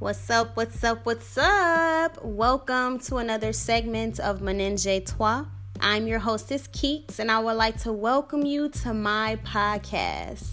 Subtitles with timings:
[0.00, 0.56] What's up?
[0.56, 1.04] What's up?
[1.04, 2.24] What's up?
[2.24, 5.42] Welcome to another segment of Menenge Toi.
[5.80, 10.50] I'm your hostess, Keeks, and I would like to welcome you to my podcast.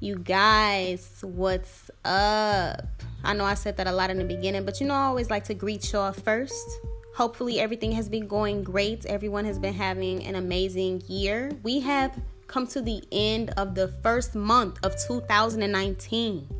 [0.00, 2.88] You guys, what's up?
[3.22, 5.28] I know I said that a lot in the beginning, but you know, I always
[5.28, 6.80] like to greet y'all first.
[7.14, 9.04] Hopefully, everything has been going great.
[9.04, 11.50] Everyone has been having an amazing year.
[11.62, 16.59] We have come to the end of the first month of 2019.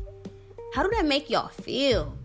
[0.73, 2.17] How do that make y'all feel?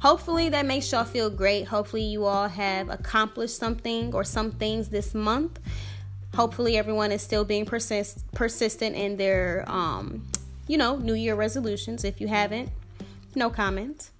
[0.00, 1.64] Hopefully, that makes y'all feel great.
[1.68, 5.60] Hopefully, you all have accomplished something or some things this month.
[6.34, 10.26] Hopefully, everyone is still being persist- persistent in their, um,
[10.66, 12.04] you know, New Year resolutions.
[12.04, 12.68] If you haven't,
[13.34, 14.10] no comment.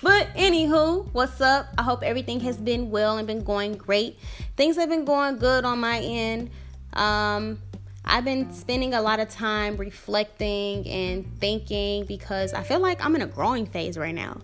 [0.00, 1.66] But anywho, what's up?
[1.76, 4.18] I hope everything has been well and been going great.
[4.56, 6.50] Things have been going good on my end.
[6.92, 7.60] Um,
[8.06, 13.16] I've been spending a lot of time reflecting and thinking because I feel like I'm
[13.16, 14.40] in a growing phase right now.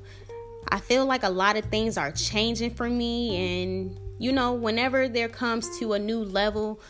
[0.69, 5.09] I feel like a lot of things are changing for me, and you know, whenever
[5.09, 6.81] there comes to a new level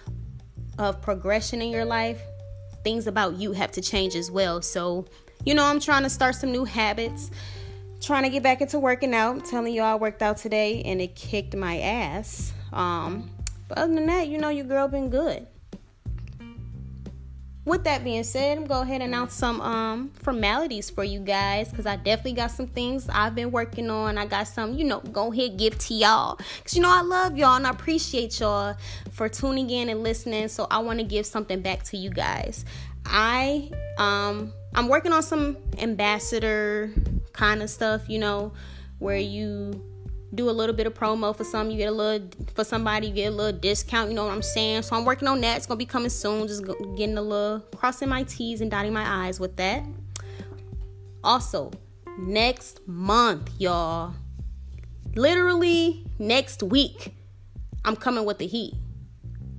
[0.79, 2.21] of progression in your life,
[2.85, 4.63] things about you have to change as well.
[4.63, 5.07] So,
[5.45, 7.31] you know, I'm trying to start some new habits,
[8.01, 9.35] trying to get back into working out.
[9.35, 12.53] I'm telling you, I worked out today and it kicked my ass.
[12.73, 13.31] Um,
[13.69, 15.47] but other than that, you know, your girl been good
[17.65, 21.71] with that being said, I'm go ahead and announce some um formalities for you guys
[21.71, 24.19] because I definitely got some things I've been working on.
[24.19, 27.37] I got some, you know, go ahead give to y'all because you know I love
[27.37, 28.77] y'all and I appreciate y'all
[29.13, 30.49] for tuning in and listening.
[30.49, 32.65] So I want to give something back to you guys.
[33.07, 36.91] I um I'm working on some ambassador
[37.33, 38.53] kind of stuff, you know,
[38.99, 39.92] where you
[40.35, 41.71] do a little bit of promo for some.
[41.71, 44.09] You get a little for somebody, you get a little discount.
[44.09, 44.83] You know what I'm saying?
[44.83, 45.57] So I'm working on that.
[45.57, 46.47] It's gonna be coming soon.
[46.49, 46.65] Just
[46.97, 49.85] getting a little crossing my T's and dotting my I's with that.
[51.25, 51.71] Also,
[52.19, 54.15] next month, y'all,
[55.15, 57.15] literally next week,
[57.85, 58.75] I'm coming with the heat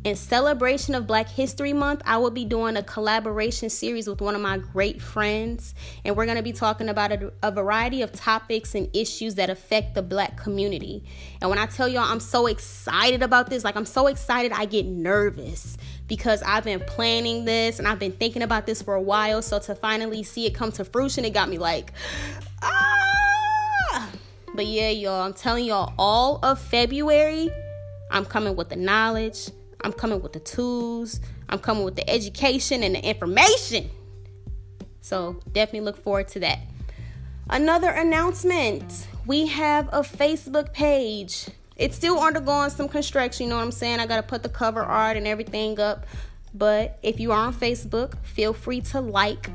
[0.04, 4.36] in celebration of Black History Month, I will be doing a collaboration series with one
[4.36, 8.12] of my great friends, and we're going to be talking about a, a, variety of
[8.12, 11.06] topics and issues that affect the Black community.
[11.40, 14.66] And when I tell y'all I'm so excited about this, like I'm so excited, I
[14.66, 15.78] get nervous
[16.08, 19.42] because I've been planning this and I've been thinking about this for a while.
[19.42, 21.94] So to finally see it come to fruition, it got me like,
[22.62, 24.10] ah!
[24.54, 27.50] But yeah, y'all, I'm telling y'all, all of February,
[28.12, 29.50] I'm coming with the knowledge
[29.84, 33.90] I'm coming with the tools, I'm coming with the education and the information.
[35.02, 36.60] So definitely look forward to that.
[37.50, 41.48] Another announcement we have a Facebook page.
[41.76, 44.00] It's still undergoing some construction, you know what I'm saying?
[44.00, 46.06] I got to put the cover art and everything up.
[46.54, 49.50] But if you are on Facebook, feel free to like,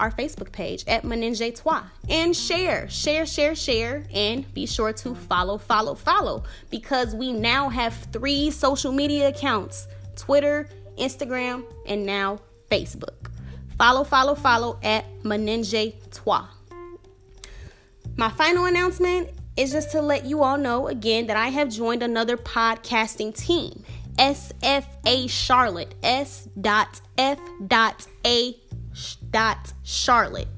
[0.00, 5.14] our Facebook page at Menenge Toi and share, share, share, share, and be sure to
[5.14, 10.68] follow, follow, follow because we now have three social media accounts Twitter,
[10.98, 12.40] Instagram, and now
[12.70, 13.30] Facebook.
[13.78, 16.44] Follow, follow, follow at Menenge Toi.
[18.16, 22.02] My final announcement is just to let you all know again that I have joined
[22.02, 23.84] another podcasting team.
[24.18, 27.40] SFA Charlotte, S.F.A
[29.82, 30.48] Charlotte.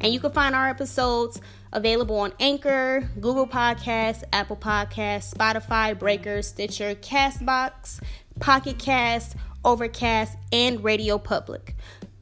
[0.00, 1.40] And you can find our episodes
[1.72, 8.00] available on Anchor, Google Podcasts, Apple Podcasts, Spotify, Breaker, Stitcher, Castbox,
[8.40, 11.74] Pocket Cast, Overcast, and Radio Public.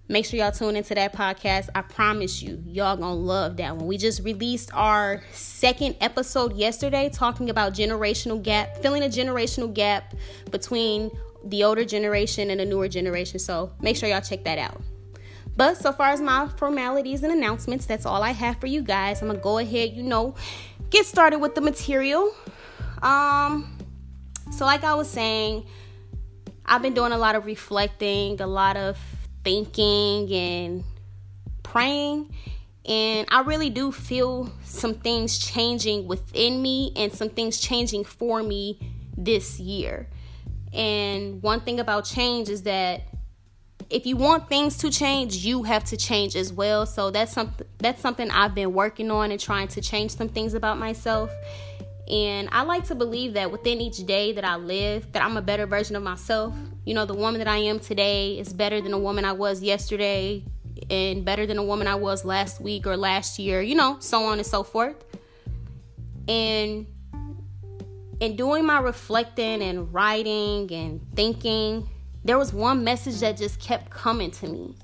[0.09, 1.69] Make sure y'all tune into that podcast.
[1.75, 3.89] I promise you, y'all gonna love that one.
[3.89, 10.15] We just released our second episode yesterday talking about generational gap, filling a generational gap
[10.51, 11.11] between
[11.45, 13.41] the older generation and the newer generation.
[13.41, 14.81] So make sure y'all check that out.
[15.57, 19.23] But so far as my formalities and announcements, that's all I have for you guys.
[19.23, 20.35] I'm gonna go ahead, you know,
[20.91, 22.35] get started with the material.
[23.03, 23.79] Um,
[24.53, 25.67] so like I was saying,
[26.65, 28.99] I've been doing a lot of reflecting, a lot of
[29.45, 30.85] thinking and
[31.63, 32.35] praying.
[32.85, 38.43] And I really do feel some things changing within me and some things changing for
[38.43, 38.79] me
[39.17, 40.09] this year.
[40.73, 43.03] And one thing about change is that
[43.91, 46.87] if you want things to change, you have to change as well.
[46.87, 50.55] So that's something that's something I've been working on and trying to change some things
[50.55, 51.31] about myself.
[52.09, 55.43] And I like to believe that within each day that I live, that I'm a
[55.43, 56.55] better version of myself.
[56.85, 59.61] You know, the woman that I am today is better than the woman I was
[59.61, 60.45] yesterday
[60.89, 64.25] and better than the woman I was last week or last year, you know, so
[64.25, 65.05] on and so forth.
[66.29, 66.87] And
[68.21, 71.89] in doing my reflecting and writing and thinking
[72.27, 74.75] there was one message that just kept coming to me.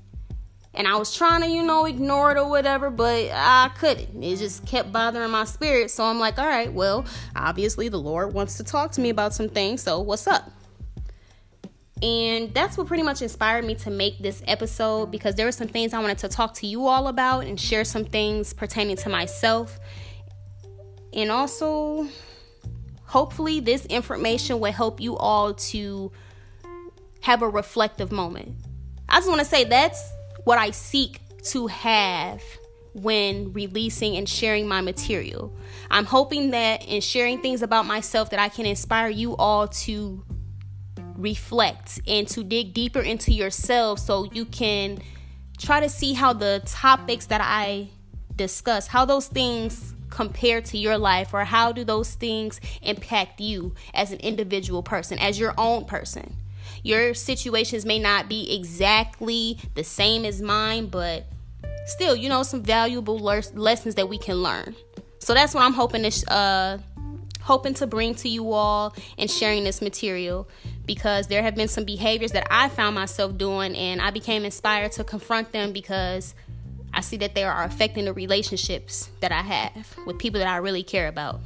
[0.75, 4.23] And I was trying to, you know, ignore it or whatever, but I couldn't.
[4.23, 5.91] It just kept bothering my spirit.
[5.91, 7.05] So I'm like, all right, well,
[7.35, 9.83] obviously the Lord wants to talk to me about some things.
[9.83, 10.49] So what's up?
[12.01, 15.67] And that's what pretty much inspired me to make this episode because there were some
[15.67, 19.09] things I wanted to talk to you all about and share some things pertaining to
[19.09, 19.79] myself.
[21.13, 22.07] And also,
[23.05, 26.11] hopefully, this information will help you all to
[27.23, 28.53] have a reflective moment.
[29.07, 30.11] I just want to say that's
[30.43, 31.21] what I seek
[31.51, 32.43] to have
[32.93, 35.55] when releasing and sharing my material.
[35.89, 40.25] I'm hoping that in sharing things about myself that I can inspire you all to
[41.15, 44.99] reflect and to dig deeper into yourself so you can
[45.57, 47.87] try to see how the topics that I
[48.35, 53.73] discuss, how those things compare to your life or how do those things impact you
[53.93, 56.35] as an individual person, as your own person.
[56.83, 61.25] Your situations may not be exactly the same as mine, but
[61.85, 64.75] still, you know, some valuable le- lessons that we can learn.
[65.19, 66.77] So that's what I'm hoping to uh
[67.41, 70.47] hoping to bring to you all and sharing this material
[70.85, 74.93] because there have been some behaviors that I found myself doing and I became inspired
[74.93, 76.35] to confront them because
[76.93, 80.57] I see that they are affecting the relationships that I have with people that I
[80.57, 81.41] really care about.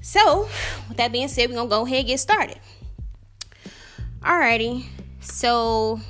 [0.00, 0.48] So,
[0.88, 2.58] with that being said, we're gonna go ahead and get started.
[4.22, 4.84] Alrighty,
[5.20, 6.00] so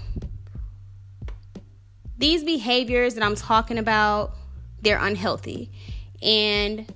[2.17, 4.33] these behaviors that I'm talking about,
[4.81, 5.71] they're unhealthy.
[6.23, 6.93] And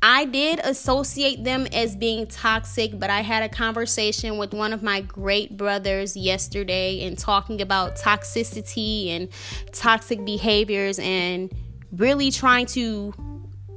[0.00, 4.80] I did associate them as being toxic, but I had a conversation with one of
[4.80, 9.28] my great brothers yesterday and talking about toxicity and
[9.72, 11.52] toxic behaviors and
[11.90, 13.12] really trying to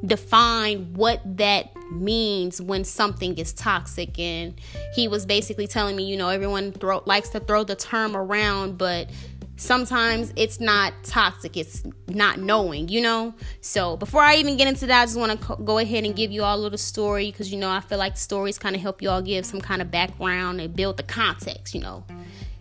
[0.06, 4.18] define what that means when something is toxic.
[4.18, 4.60] And
[4.94, 8.78] he was basically telling me you know everyone throw, likes to throw the term around
[8.78, 9.10] but
[9.58, 11.56] sometimes it's not toxic.
[11.56, 13.34] It's not knowing you know?
[13.62, 16.32] So before i even get into that i just want to go ahead and give
[16.32, 19.02] you all a little story because you know i feel like stories kind of help
[19.02, 22.04] you all give some kind of background and build the context you know?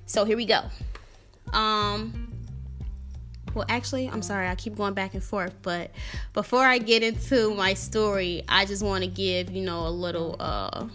[0.07, 0.63] So here we go.
[1.53, 2.20] Um
[3.55, 5.91] well actually i'm sorry i keep going back and forth but
[6.33, 10.37] before i get into my story i just want to give you know a little
[10.41, 10.87] uh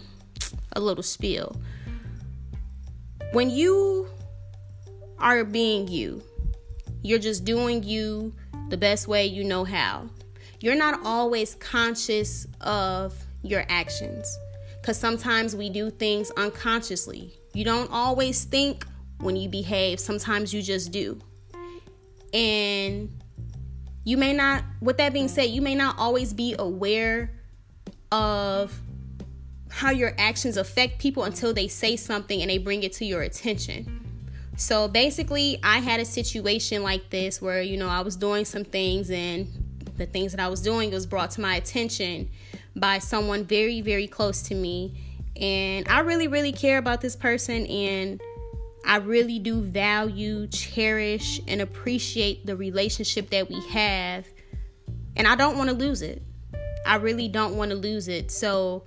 [0.72, 1.56] a little spiel
[3.32, 4.08] when you
[5.18, 6.22] are being you.
[7.02, 8.34] You're just doing you
[8.68, 10.08] the best way you know how.
[10.60, 14.38] You're not always conscious of your actions
[14.80, 17.34] because sometimes we do things unconsciously.
[17.54, 18.86] You don't always think
[19.20, 21.20] when you behave, sometimes you just do.
[22.32, 23.10] And
[24.04, 27.32] you may not, with that being said, you may not always be aware
[28.12, 28.78] of
[29.70, 33.22] how your actions affect people until they say something and they bring it to your
[33.22, 34.06] attention.
[34.56, 38.64] So basically, I had a situation like this where, you know, I was doing some
[38.64, 39.48] things and
[39.96, 42.30] the things that I was doing was brought to my attention
[42.74, 44.94] by someone very, very close to me.
[45.38, 48.20] And I really, really care about this person and
[48.86, 54.26] I really do value, cherish, and appreciate the relationship that we have.
[55.16, 56.22] And I don't want to lose it.
[56.86, 58.30] I really don't want to lose it.
[58.30, 58.84] So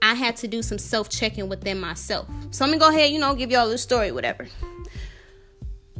[0.00, 2.26] I had to do some self checking within myself.
[2.50, 4.48] So going to go ahead, you know, give y'all the story, whatever.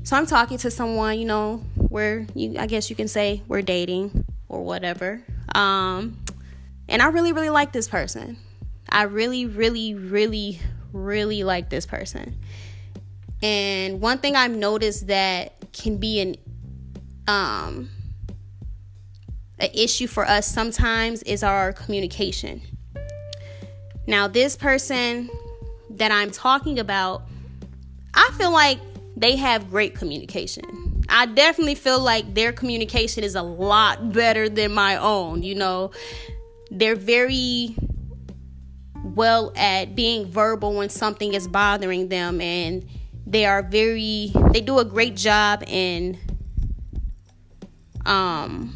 [0.04, 3.60] So I'm talking to someone, you know, where you I guess you can say we're
[3.60, 5.22] dating or whatever.
[5.54, 6.16] Um
[6.88, 8.38] and I really really like this person.
[8.88, 10.60] I really really really
[10.94, 12.38] really like this person.
[13.42, 16.34] And one thing I've noticed that can be an
[17.26, 17.90] um
[19.58, 22.62] an issue for us sometimes is our communication.
[24.06, 25.28] Now, this person
[25.90, 27.22] that I'm talking about,
[28.14, 28.78] I feel like
[29.16, 31.04] they have great communication.
[31.08, 35.42] I definitely feel like their communication is a lot better than my own.
[35.42, 35.90] You know,
[36.70, 37.74] they're very
[39.02, 42.86] well at being verbal when something is bothering them, and
[43.30, 46.18] they are very, they do a great job in,
[48.06, 48.72] um,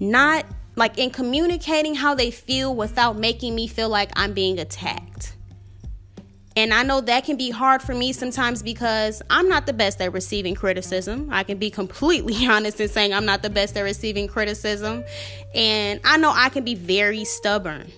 [0.00, 5.34] not like in communicating how they feel without making me feel like I'm being attacked.
[6.56, 10.00] And I know that can be hard for me sometimes because I'm not the best
[10.00, 11.28] at receiving criticism.
[11.30, 15.04] I can be completely honest in saying I'm not the best at receiving criticism.
[15.54, 17.92] And I know I can be very stubborn.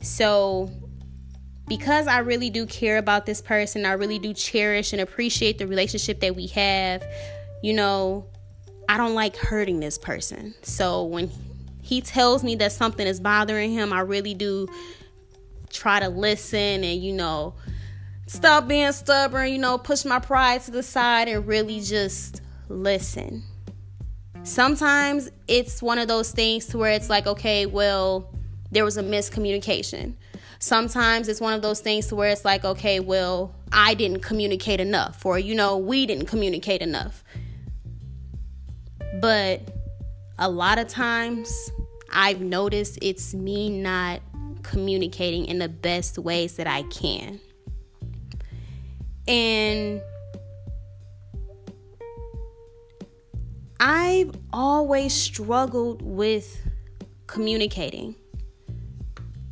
[0.00, 0.70] So,
[1.70, 5.68] because I really do care about this person, I really do cherish and appreciate the
[5.68, 7.06] relationship that we have,
[7.62, 8.26] you know,
[8.88, 10.52] I don't like hurting this person.
[10.62, 11.30] So, when
[11.80, 14.66] he tells me that something is bothering him, I really do
[15.70, 17.54] try to listen and, you know,
[18.26, 23.44] stop being stubborn, you know, push my pride to the side and really just listen.
[24.42, 28.34] Sometimes it's one of those things to where it's like, okay, well,
[28.72, 30.14] there was a miscommunication.
[30.62, 34.78] Sometimes it's one of those things to where it's like, okay, well, I didn't communicate
[34.78, 37.24] enough, or you know, we didn't communicate enough.
[39.22, 39.62] But
[40.38, 41.72] a lot of times
[42.12, 44.20] I've noticed it's me not
[44.62, 47.40] communicating in the best ways that I can.
[49.26, 50.02] And
[53.80, 56.60] I've always struggled with
[57.26, 58.14] communicating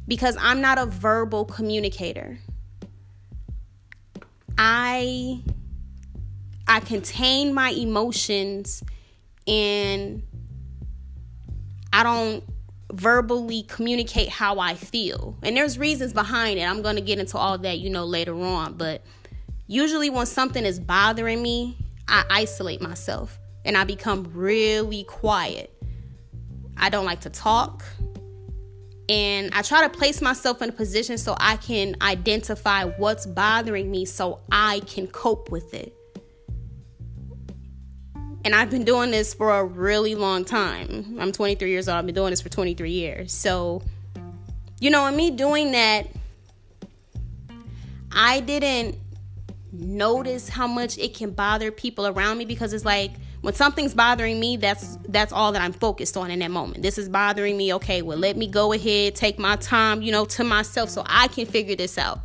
[0.09, 2.39] because I'm not a verbal communicator.
[4.57, 5.43] I
[6.67, 8.83] I contain my emotions
[9.47, 10.23] and
[11.93, 12.43] I don't
[12.93, 15.37] verbally communicate how I feel.
[15.43, 16.63] And there's reasons behind it.
[16.63, 19.03] I'm going to get into all that, you know, later on, but
[19.67, 25.73] usually when something is bothering me, I isolate myself and I become really quiet.
[26.77, 27.85] I don't like to talk.
[29.09, 33.91] And I try to place myself in a position so I can identify what's bothering
[33.91, 35.95] me so I can cope with it.
[38.45, 41.17] And I've been doing this for a really long time.
[41.19, 41.99] I'm 23 years old.
[41.99, 43.33] I've been doing this for 23 years.
[43.33, 43.83] So,
[44.81, 46.07] you know, in me doing that,
[48.13, 48.97] I didn't
[49.73, 54.41] notice how much it can bother people around me because it's like when something's bothering
[54.41, 56.83] me that's that's all that i'm focused on in that moment.
[56.83, 57.75] This is bothering me.
[57.75, 61.29] Okay well let me go ahead take my time you know to myself so i
[61.29, 62.21] can figure this out.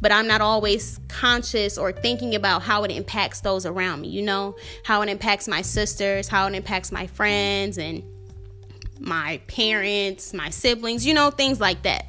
[0.00, 4.22] But i'm not always conscious or thinking about how it impacts those around me you
[4.22, 4.56] know?
[4.84, 8.02] How it impacts my sisters how it impacts my friends and
[9.00, 12.06] my parents my siblings you know things like that.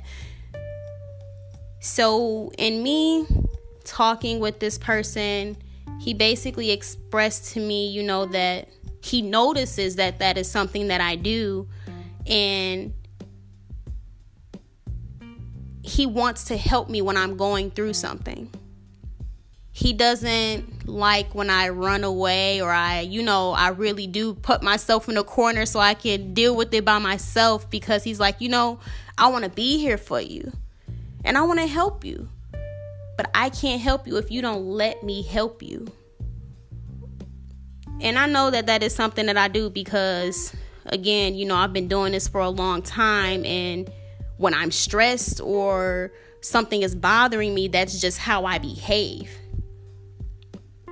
[1.79, 3.27] So in me
[3.83, 5.57] talking with this person
[5.99, 8.69] he basically expressed to me, you know, that
[9.01, 11.67] he notices that that is something that I do
[12.25, 12.93] and
[15.83, 18.49] he wants to help me when I'm going through something.
[19.73, 24.61] He doesn't like when I run away or I, you know, I really do put
[24.61, 28.39] myself in a corner so I can deal with it by myself because he's like,
[28.39, 28.79] you know,
[29.17, 30.53] I want to be here for you
[31.25, 32.29] and I want to help you.
[33.17, 35.87] But I can't help you if you don't let me help you.
[38.01, 40.53] And I know that that is something that I do because,
[40.85, 43.45] again, you know, I've been doing this for a long time.
[43.45, 43.89] And
[44.37, 49.29] when I'm stressed or something is bothering me, that's just how I behave.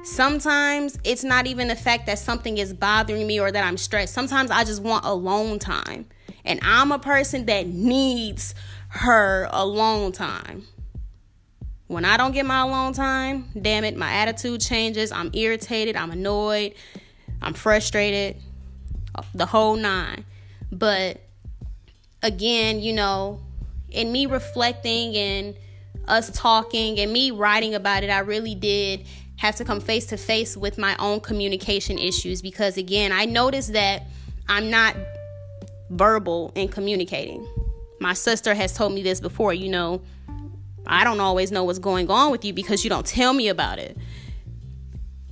[0.03, 4.13] Sometimes it's not even the fact that something is bothering me or that I'm stressed.
[4.13, 6.07] Sometimes I just want alone time.
[6.43, 8.55] And I'm a person that needs
[8.89, 10.63] her alone time.
[11.91, 15.11] When I don't get my alone time, damn it, my attitude changes.
[15.11, 16.73] I'm irritated, I'm annoyed,
[17.41, 18.37] I'm frustrated,
[19.35, 20.23] the whole nine.
[20.71, 21.19] But
[22.23, 23.41] again, you know,
[23.89, 25.57] in me reflecting and
[26.07, 29.05] us talking and me writing about it, I really did
[29.35, 33.73] have to come face to face with my own communication issues because, again, I noticed
[33.73, 34.03] that
[34.47, 34.95] I'm not
[35.89, 37.45] verbal in communicating.
[37.99, 40.01] My sister has told me this before, you know,
[40.85, 43.79] I don't always know what's going on with you because you don't tell me about
[43.79, 43.97] it.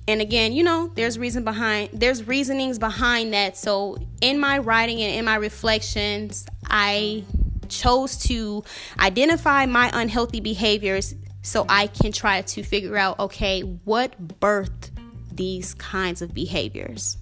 [0.07, 3.57] And again, you know, there's reason behind there's reasonings behind that.
[3.57, 7.23] So in my writing and in my reflections, I
[7.67, 8.63] chose to
[8.99, 11.13] identify my unhealthy behaviors
[11.43, 14.89] so I can try to figure out okay, what birthed
[15.31, 17.17] these kinds of behaviors.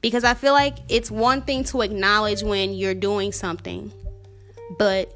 [0.00, 3.92] Because I feel like it's one thing to acknowledge when you're doing something,
[4.78, 5.12] but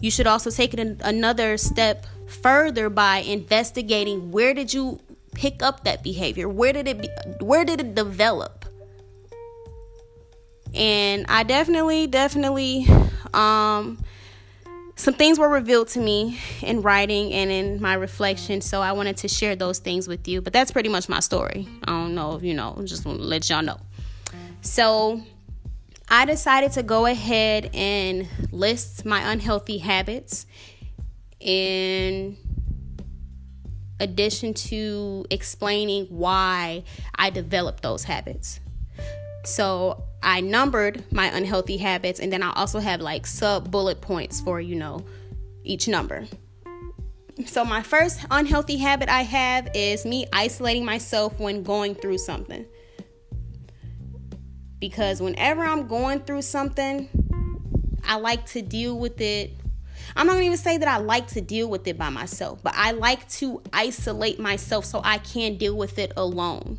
[0.00, 5.00] you should also take it another step further by investigating where did you
[5.34, 6.48] pick up that behavior?
[6.48, 7.08] Where did it be,
[7.40, 8.64] where did it develop?
[10.74, 12.86] And I definitely definitely
[13.32, 13.98] um
[14.98, 19.16] some things were revealed to me in writing and in my reflection, so I wanted
[19.18, 20.40] to share those things with you.
[20.40, 21.68] But that's pretty much my story.
[21.84, 23.78] I don't know if you know, just want to let y'all know.
[24.60, 25.22] So,
[26.10, 30.46] I decided to go ahead and list my unhealthy habits
[31.38, 32.36] in
[34.00, 36.84] addition to explaining why
[37.14, 38.60] I developed those habits.
[39.44, 44.40] So I numbered my unhealthy habits and then I also have like sub bullet points
[44.40, 45.04] for, you know,
[45.62, 46.26] each number.
[47.46, 52.64] So my first unhealthy habit I have is me isolating myself when going through something
[54.80, 57.08] because whenever I'm going through something,
[58.04, 59.52] I like to deal with it.
[60.16, 62.74] I'm not gonna even say that I like to deal with it by myself, but
[62.76, 66.78] I like to isolate myself so I can deal with it alone.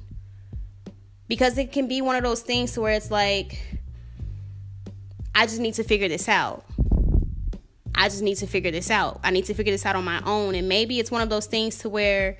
[1.28, 3.80] Because it can be one of those things where it's like,
[5.36, 6.66] I just need to figure this out.
[7.94, 9.20] I just need to figure this out.
[9.24, 10.56] I need to figure this out on my own.
[10.56, 12.38] And maybe it's one of those things to where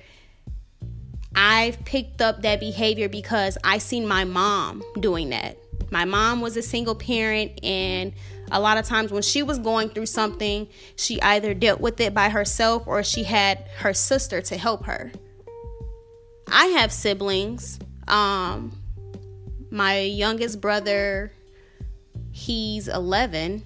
[1.34, 5.58] I've picked up that behavior because I seen my mom doing that.
[5.90, 8.12] My mom was a single parent, and
[8.50, 12.14] a lot of times when she was going through something, she either dealt with it
[12.14, 15.12] by herself or she had her sister to help her.
[16.48, 17.78] I have siblings.
[18.08, 18.76] Um,
[19.70, 21.32] my youngest brother,
[22.32, 23.62] he's 11.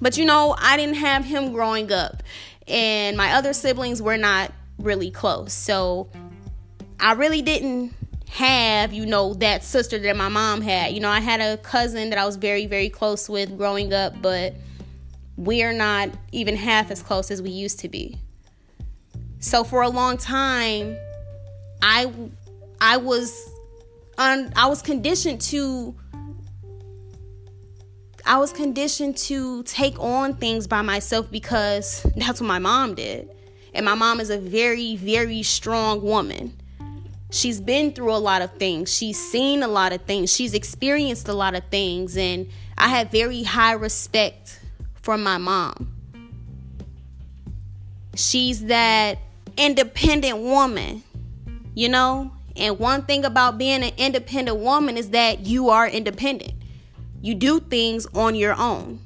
[0.00, 2.22] But you know, I didn't have him growing up,
[2.68, 5.52] and my other siblings were not really close.
[5.52, 6.10] So
[6.98, 7.92] I really didn't
[8.30, 10.92] have, you know, that sister that my mom had.
[10.92, 14.20] You know, I had a cousin that I was very, very close with growing up,
[14.20, 14.54] but
[15.36, 18.18] we're not even half as close as we used to be.
[19.40, 20.96] So for a long time,
[21.82, 22.12] I
[22.80, 23.32] I was
[24.18, 25.94] un, I was conditioned to
[28.24, 33.30] I was conditioned to take on things by myself because that's what my mom did.
[33.72, 36.56] And my mom is a very, very strong woman.
[37.30, 38.94] She's been through a lot of things.
[38.94, 40.34] She's seen a lot of things.
[40.34, 42.16] She's experienced a lot of things.
[42.16, 44.60] And I have very high respect
[44.94, 45.92] for my mom.
[48.14, 49.18] She's that
[49.56, 51.02] independent woman,
[51.74, 52.32] you know?
[52.56, 56.54] And one thing about being an independent woman is that you are independent.
[57.20, 59.00] You do things on your own.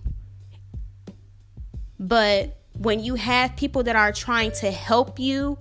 [1.99, 5.59] But when you have people that are trying to help you,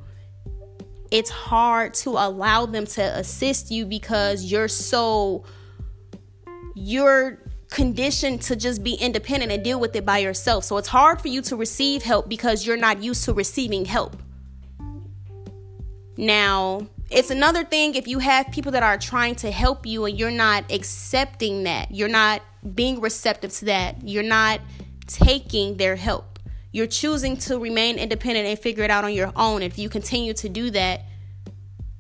[1.12, 5.44] it's hard to allow them to assist you because you're so
[6.76, 7.40] you're
[7.70, 10.64] conditioned to just be independent and deal with it by yourself.
[10.64, 14.18] So it's hard for you to receive help because you're not used to receiving help.
[16.18, 20.18] Now, it's another thing if you have people that are trying to help you and
[20.18, 22.42] you're not accepting that, you're not
[22.76, 24.60] being receptive to that, you're not
[25.08, 26.39] taking their help.
[26.72, 29.64] You're choosing to remain independent and figure it out on your own.
[29.64, 31.02] If you continue to do that,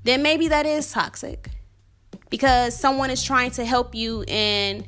[0.03, 1.49] then maybe that is toxic.
[2.29, 4.85] Because someone is trying to help you and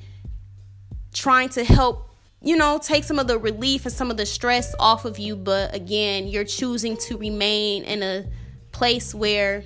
[1.13, 2.09] trying to help,
[2.41, 5.35] you know, take some of the relief and some of the stress off of you.
[5.35, 8.25] But again, you're choosing to remain in a
[8.71, 9.63] place where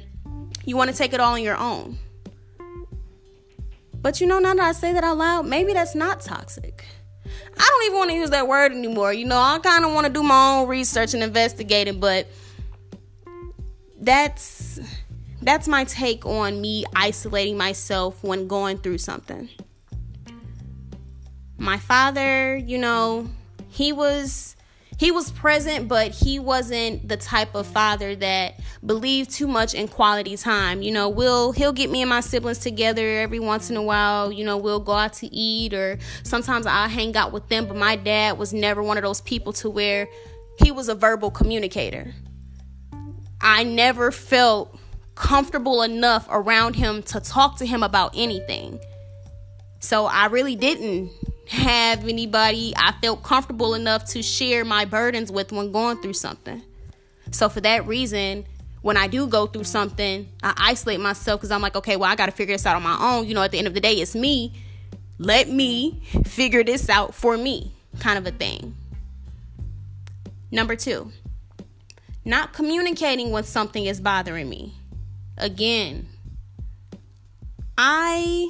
[0.63, 1.97] you want to take it all on your own.
[3.93, 6.86] But you know, now that I say that out loud, maybe that's not toxic.
[7.58, 9.13] I don't even want to use that word anymore.
[9.13, 12.28] You know, I kind of want to do my own research and investigating, but
[14.00, 14.80] that's
[15.41, 19.50] that's my take on me isolating myself when going through something.
[21.58, 23.30] My father, you know,
[23.70, 24.55] he was
[24.98, 29.88] he was present, but he wasn't the type of father that believed too much in
[29.88, 30.82] quality time.
[30.82, 34.32] You know, we'll he'll get me and my siblings together every once in a while.
[34.32, 37.66] You know, we'll go out to eat or sometimes I'll hang out with them.
[37.66, 40.08] But my dad was never one of those people to where
[40.64, 42.14] he was a verbal communicator.
[43.42, 44.80] I never felt
[45.16, 48.80] comfortable enough around him to talk to him about anything.
[49.80, 51.12] So I really didn't
[51.48, 56.62] have anybody I felt comfortable enough to share my burdens with when going through something.
[57.32, 58.46] So for that reason,
[58.82, 62.16] when I do go through something, I isolate myself because I'm like, okay, well, I
[62.16, 63.28] got to figure this out on my own.
[63.28, 64.54] You know, at the end of the day, it's me.
[65.18, 68.76] Let me figure this out for me, kind of a thing.
[70.52, 71.12] Number two,
[72.24, 74.76] not communicating when something is bothering me.
[75.38, 76.08] Again,
[77.78, 78.50] I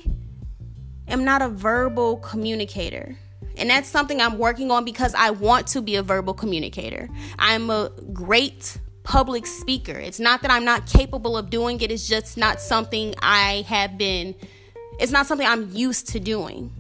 [1.08, 3.18] am not a verbal communicator.
[3.58, 7.10] And that's something I'm working on because I want to be a verbal communicator.
[7.40, 9.94] I'm a great public speaker.
[9.94, 13.98] It's not that I'm not capable of doing it, it's just not something I have
[13.98, 14.36] been,
[15.00, 16.74] it's not something I'm used to doing.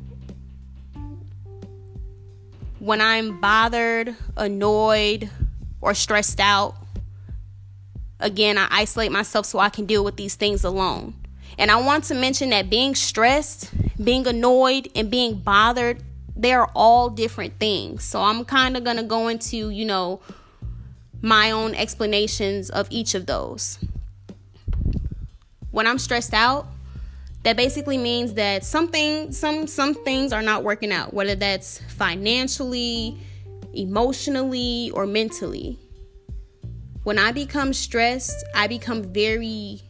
[2.79, 5.29] When I'm bothered, annoyed,
[5.81, 6.75] or stressed out,
[8.19, 11.13] again, I isolate myself so I can deal with these things alone.
[11.57, 13.71] And I want to mention that being stressed,
[14.03, 16.03] being annoyed, and being bothered,
[16.35, 18.03] they are all different things.
[18.03, 20.21] So I'm kind of going to go into, you know,
[21.21, 23.79] my own explanations of each of those.
[25.71, 26.67] When I'm stressed out,
[27.43, 33.17] that basically means that something some some things are not working out, whether that's financially,
[33.73, 35.77] emotionally, or mentally.
[37.03, 39.81] When I become stressed, I become very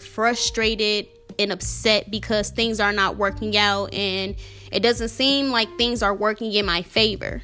[0.00, 1.06] frustrated
[1.38, 4.36] and upset because things are not working out and
[4.70, 7.42] it doesn't seem like things are working in my favor.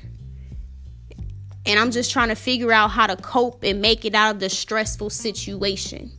[1.67, 4.41] and I'm just trying to figure out how to cope and make it out of
[4.41, 6.11] the stressful situation.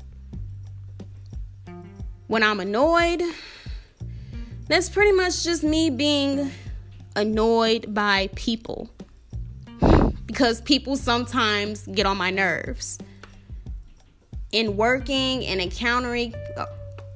[2.27, 3.23] When I'm annoyed,
[4.67, 6.51] that's pretty much just me being
[7.15, 8.91] annoyed by people
[10.27, 12.99] because people sometimes get on my nerves.
[14.51, 16.33] In working and encountering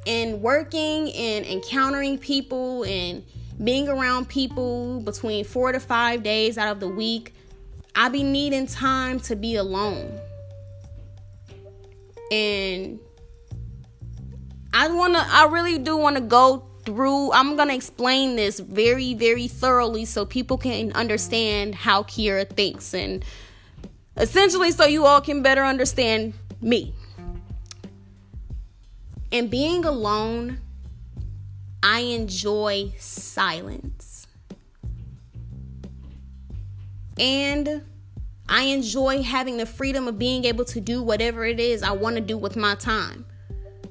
[0.06, 3.24] in working and encountering people and
[3.64, 7.34] being around people between 4 to 5 days out of the week,
[7.96, 10.20] I be needing time to be alone.
[12.32, 13.00] And
[14.74, 18.60] I want to I really do want to go through I'm going to explain this
[18.60, 23.24] very very thoroughly so people can understand how Kiera thinks and
[24.18, 26.94] essentially so you all can better understand me.
[29.34, 30.60] And being alone,
[31.82, 34.28] I enjoy silence.
[37.20, 37.84] And
[38.48, 42.16] I enjoy having the freedom of being able to do whatever it is I want
[42.16, 43.26] to do with my time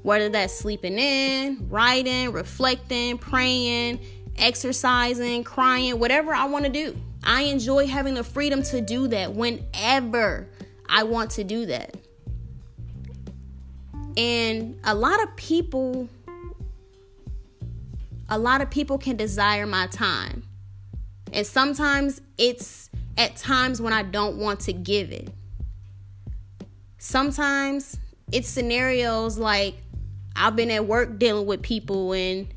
[0.03, 3.99] whether that's sleeping in, writing, reflecting, praying,
[4.37, 6.95] exercising, crying, whatever I want to do.
[7.23, 10.49] I enjoy having the freedom to do that whenever
[10.87, 11.95] I want to do that.
[14.17, 16.09] And a lot of people
[18.29, 20.43] a lot of people can desire my time.
[21.31, 25.29] And sometimes it's at times when I don't want to give it.
[26.97, 27.99] Sometimes
[28.31, 29.75] it's scenarios like
[30.35, 32.47] I've been at work dealing with people and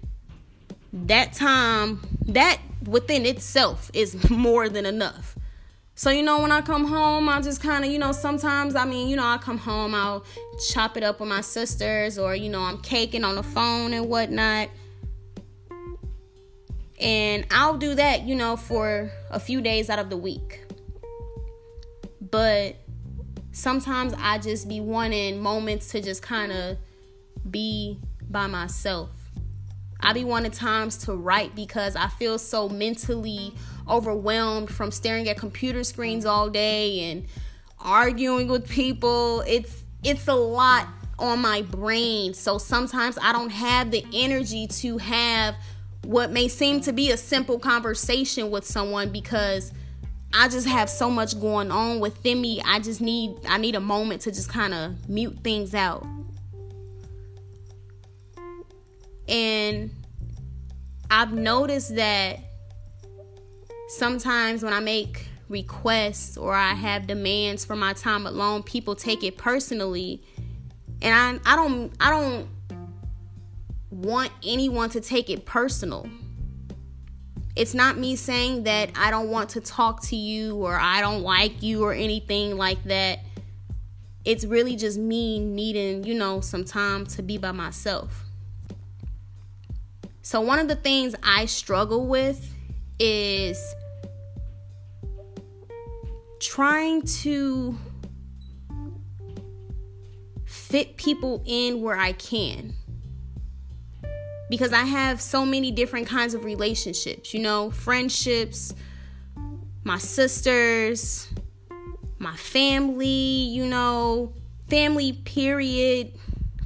[0.92, 5.37] that time that within itself is more than enough.
[5.98, 8.85] So you know when I come home, I just kind of, you know, sometimes I
[8.85, 10.26] mean, you know, I come home, I'll
[10.68, 14.06] chop it up with my sisters or you know, I'm caking on the phone and
[14.06, 14.68] whatnot.
[17.00, 20.64] And I'll do that, you know, for a few days out of the week.
[22.20, 22.76] But
[23.52, 26.76] sometimes I just be wanting moments to just kind of
[27.50, 29.11] be by myself.
[30.00, 33.54] I be wanting times to write because I feel so mentally
[33.88, 37.27] overwhelmed from staring at computer screens all day and
[37.81, 39.42] arguing with people.
[39.46, 42.35] It's it's a lot on my brain.
[42.35, 45.55] So sometimes I don't have the energy to have
[46.05, 49.72] what may seem to be a simple conversation with someone because
[50.33, 52.61] I just have so much going on within me.
[52.64, 56.07] I just need I need a moment to just kind of mute things out.
[59.29, 59.90] And
[61.11, 62.40] I've noticed that
[63.88, 66.81] sometimes when I make requests or I mm-hmm.
[66.81, 70.22] have demands for my time alone, people take it personally.
[71.03, 72.49] And I I don't I don't
[73.90, 76.09] want anyone to take it personal.
[77.55, 81.22] It's not me saying that I don't want to talk to you or I don't
[81.22, 83.20] like you or anything like that.
[84.27, 88.25] It's really just me needing, you know, some time to be by myself.
[90.20, 92.56] So, one of the things I struggle with
[92.98, 93.74] is
[96.40, 97.76] trying to
[100.44, 102.74] fit people in where I can.
[104.48, 108.74] Because I have so many different kinds of relationships, you know, friendships,
[109.82, 111.28] my sisters,
[112.18, 114.32] my family, you know,
[114.68, 116.12] family period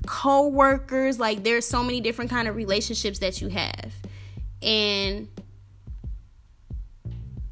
[0.07, 3.93] co-workers like there's so many different kind of relationships that you have
[4.63, 5.29] and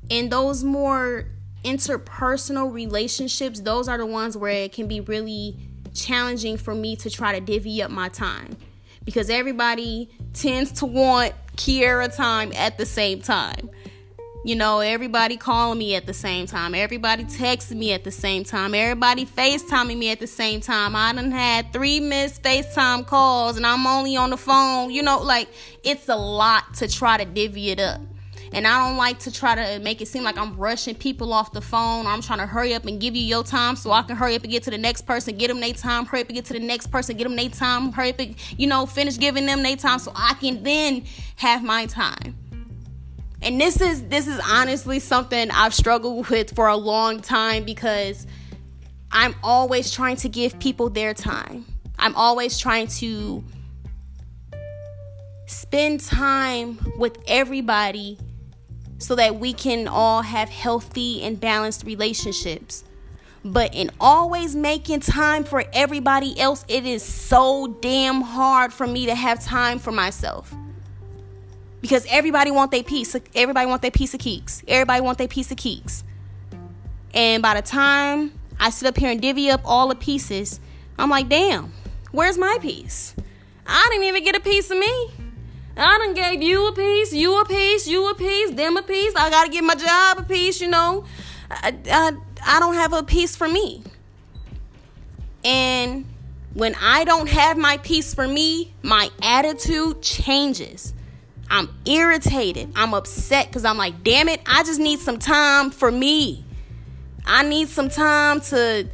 [0.08, 1.24] in those more
[1.64, 5.56] interpersonal relationships those are the ones where it can be really
[5.94, 8.56] challenging for me to try to divvy up my time
[9.04, 13.70] because everybody tends to want Kiera time at the same time
[14.44, 18.44] you know, everybody calling me at the same time, everybody texting me at the same
[18.44, 20.94] time, everybody FaceTiming me at the same time.
[20.94, 24.90] I done had three missed FaceTime calls and I'm only on the phone.
[24.90, 25.48] You know, like
[25.82, 28.00] it's a lot to try to divvy it up.
[28.52, 31.52] And I don't like to try to make it seem like I'm rushing people off
[31.52, 34.02] the phone or I'm trying to hurry up and give you your time so I
[34.02, 36.28] can hurry up and get to the next person, get them their time, hurry up
[36.28, 38.86] and get to the next person, get them their time, hurry up and, you know,
[38.86, 41.04] finish giving them their time so I can then
[41.36, 42.36] have my time
[43.40, 48.26] and this is this is honestly something I've struggled with for a long time because
[49.12, 51.64] I'm always trying to give people their time.
[51.98, 53.44] I'm always trying to
[55.46, 58.18] spend time with everybody
[58.98, 62.84] so that we can all have healthy and balanced relationships.
[63.44, 69.06] But in always making time for everybody else, it is so damn hard for me
[69.06, 70.54] to have time for myself
[71.80, 73.16] because everybody want their piece.
[73.34, 74.64] Everybody want their piece of keeks.
[74.66, 76.02] Everybody want their piece of keeks.
[77.14, 80.60] And by the time I sit up here and divvy up all the pieces,
[80.98, 81.72] I'm like, damn,
[82.10, 83.14] where's my piece?
[83.66, 85.10] I didn't even get a piece of me.
[85.78, 89.14] I done gave you a piece, you a piece, you a piece, them a piece.
[89.14, 91.04] I gotta give my job a piece, you know.
[91.50, 92.12] I, I,
[92.44, 93.82] I don't have a piece for me.
[95.44, 96.04] And
[96.54, 100.94] when I don't have my piece for me, my attitude changes.
[101.48, 102.72] I'm irritated.
[102.74, 106.44] I'm upset because I'm like, damn it, I just need some time for me.
[107.24, 108.88] I need some time to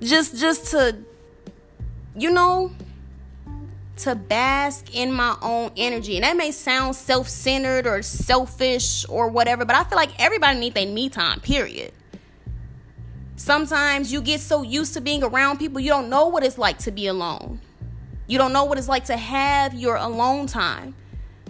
[0.00, 0.96] just just to
[2.14, 2.70] you know
[3.96, 6.16] to bask in my own energy.
[6.16, 10.74] And that may sound self-centered or selfish or whatever, but I feel like everybody needs
[10.74, 11.92] their me time, period.
[13.36, 16.78] Sometimes you get so used to being around people, you don't know what it's like
[16.78, 17.60] to be alone.
[18.26, 20.94] You don't know what it's like to have your alone time.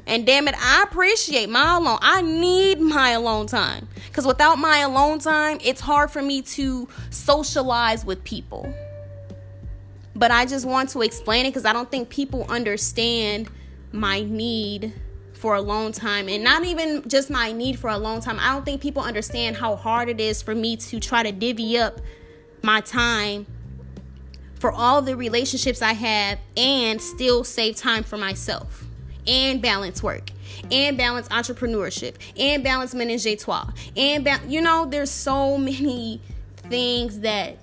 [0.07, 1.99] And damn it, I appreciate my alone.
[2.01, 3.89] I need my alone time.
[4.07, 8.73] Because without my alone time, it's hard for me to socialize with people.
[10.17, 13.51] But I just want to explain it because I don't think people understand
[13.93, 14.95] my need
[15.35, 18.39] for a long time and not even just my need for a long time.
[18.41, 21.77] I don't think people understand how hard it is for me to try to divvy
[21.77, 22.01] up
[22.63, 23.47] my time
[24.59, 28.87] for all the relationships I have and still save time for myself
[29.27, 30.31] and balance work
[30.71, 36.23] and balance entrepreneurship and balance menage a trois and ba- you know there's so many
[36.71, 37.59] things that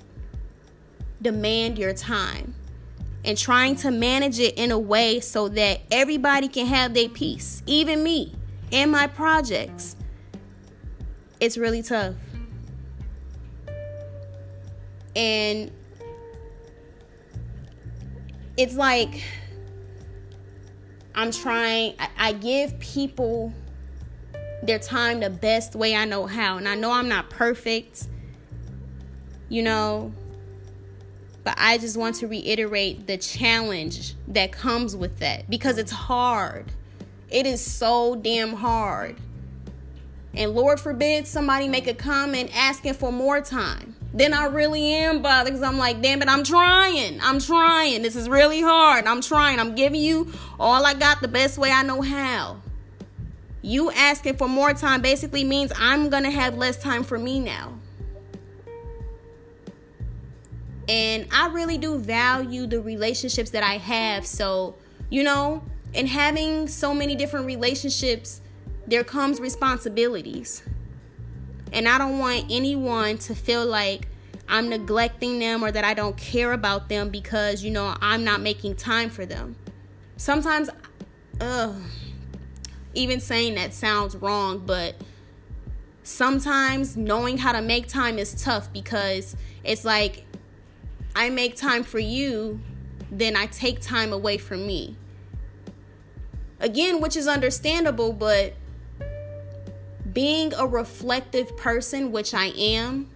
[1.24, 2.54] demand your time
[3.26, 7.64] and trying to manage it in a way so that everybody can have their peace,
[7.66, 8.36] even me
[8.72, 9.96] and my projects.
[11.40, 12.16] It's really tough.
[15.16, 15.72] And
[18.58, 19.24] it's like
[21.16, 23.54] I'm trying, I, I give people
[24.64, 26.58] their time the best way I know how.
[26.58, 28.08] And I know I'm not perfect,
[29.50, 30.12] you know,
[31.44, 36.72] but I just want to reiterate the challenge that comes with that because it's hard.
[37.30, 39.18] It is so damn hard.
[40.36, 43.96] And Lord forbid somebody make a comment asking for more time.
[44.14, 47.20] Then I really am bothered because I'm like, damn it, I'm trying.
[47.22, 48.04] I'm trying.
[48.04, 49.06] This is really hard.
[49.06, 49.60] I'm trying.
[49.60, 52.62] I'm giving you all I got the best way I know how.
[53.62, 57.40] You asking for more time basically means I'm going to have less time for me
[57.40, 57.74] now.
[60.88, 64.26] And I really do value the relationships that I have.
[64.26, 64.76] So,
[65.10, 68.42] you know, in having so many different relationships,
[68.88, 70.64] there comes responsibilities.
[71.72, 74.08] And I don't want anyone to feel like
[74.48, 78.42] I'm neglecting them or that I don't care about them because, you know, I'm not
[78.42, 79.56] making time for them.
[80.18, 80.70] Sometimes,
[82.94, 84.96] even saying that sounds wrong, but
[86.04, 90.26] sometimes knowing how to make time is tough because it's like
[91.16, 92.60] I make time for you,
[93.12, 94.98] then I take time away from me.
[96.60, 98.54] Again, which is understandable, but
[100.12, 103.10] being a reflective person, which I am,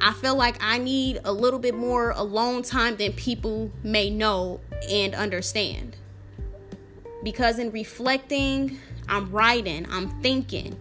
[0.00, 4.60] I feel like I need a little bit more alone time than people may know
[4.88, 5.96] and understand.
[7.22, 8.78] Because in reflecting,
[9.08, 10.78] I'm writing, I'm thinking,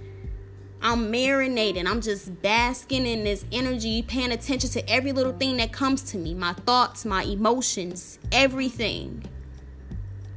[0.82, 1.88] I'm marinating.
[1.88, 6.18] I'm just basking in this energy, paying attention to every little thing that comes to
[6.18, 9.24] me my thoughts, my emotions, everything.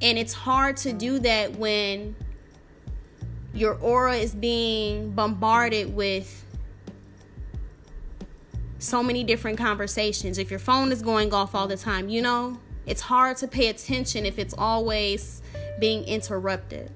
[0.02, 2.16] And it's hard to do that when
[3.52, 6.44] your aura is being bombarded with
[8.78, 10.38] so many different conversations.
[10.38, 13.68] If your phone is going off all the time, you know, it's hard to pay
[13.68, 15.42] attention if it's always
[15.78, 16.90] being interrupted.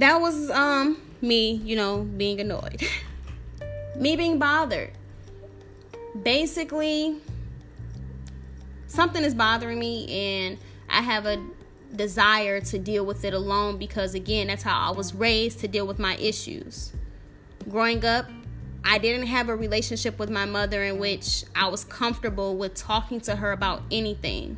[0.00, 2.82] That was um me, you know, being annoyed.
[3.96, 4.92] me being bothered.
[6.22, 7.20] Basically,
[8.86, 10.58] something is bothering me and
[10.88, 11.44] I have a
[11.94, 15.86] desire to deal with it alone because again, that's how I was raised to deal
[15.86, 16.92] with my issues.
[17.68, 18.26] Growing up,
[18.82, 23.20] I didn't have a relationship with my mother in which I was comfortable with talking
[23.22, 24.56] to her about anything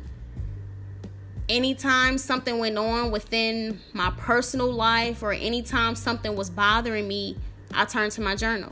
[1.53, 7.37] anytime something went on within my personal life or anytime something was bothering me,
[7.71, 8.71] I turned to my journal.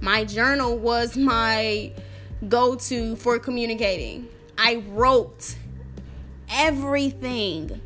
[0.00, 1.92] My journal was my
[2.48, 4.28] go to for communicating.
[4.58, 5.56] I wrote
[6.50, 7.80] everything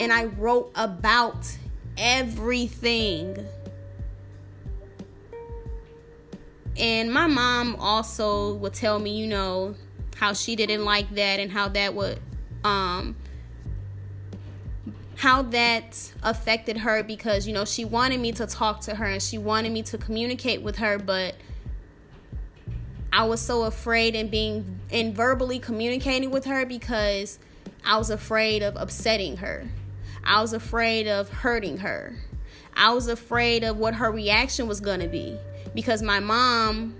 [0.00, 1.56] and I wrote about
[1.96, 3.46] everything.
[6.76, 9.76] And my mom also would tell me, you know,
[10.16, 12.18] how she didn't like that and how that would
[12.64, 13.16] um
[15.16, 19.22] how that affected her because you know she wanted me to talk to her and
[19.22, 21.34] she wanted me to communicate with her but
[23.12, 27.38] I was so afraid in being in verbally communicating with her because
[27.84, 29.68] I was afraid of upsetting her.
[30.24, 32.16] I was afraid of hurting her.
[32.74, 35.36] I was afraid of what her reaction was going to be
[35.74, 36.96] because my mom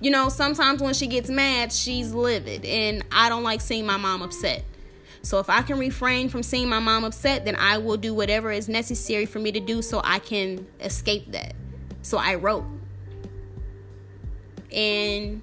[0.00, 3.96] you know, sometimes when she gets mad, she's livid and I don't like seeing my
[3.96, 4.64] mom upset.
[5.22, 8.50] So if I can refrain from seeing my mom upset, then I will do whatever
[8.50, 11.54] is necessary for me to do so I can escape that.
[12.02, 12.64] So I wrote.
[14.72, 15.42] And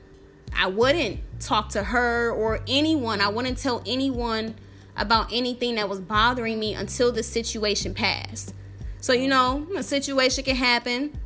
[0.56, 3.22] I wouldn't talk to her or anyone.
[3.22, 4.56] I wouldn't tell anyone
[4.96, 8.56] about anything that was bothering me until the situation passed.
[9.00, 11.20] So, you know, a situation can happen.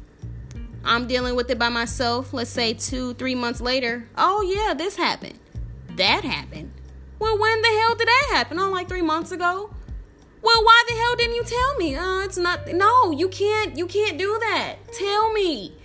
[0.84, 2.34] I'm dealing with it by myself.
[2.34, 4.08] Let's say two, three months later.
[4.18, 5.40] Oh, yeah, this happened.
[5.96, 6.72] That happened.
[7.20, 8.60] Well, when the hell did that happen?
[8.60, 9.70] Oh, like three months ago.
[10.42, 11.96] Well, why the hell didn't you tell me?
[11.96, 12.68] Uh, it's not.
[12.70, 13.78] No, you can't.
[13.78, 14.78] You can't do that.
[14.92, 15.76] Tell me.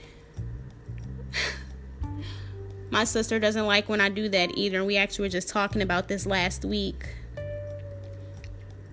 [2.91, 4.83] My sister doesn't like when I do that either.
[4.83, 7.07] We actually were just talking about this last week.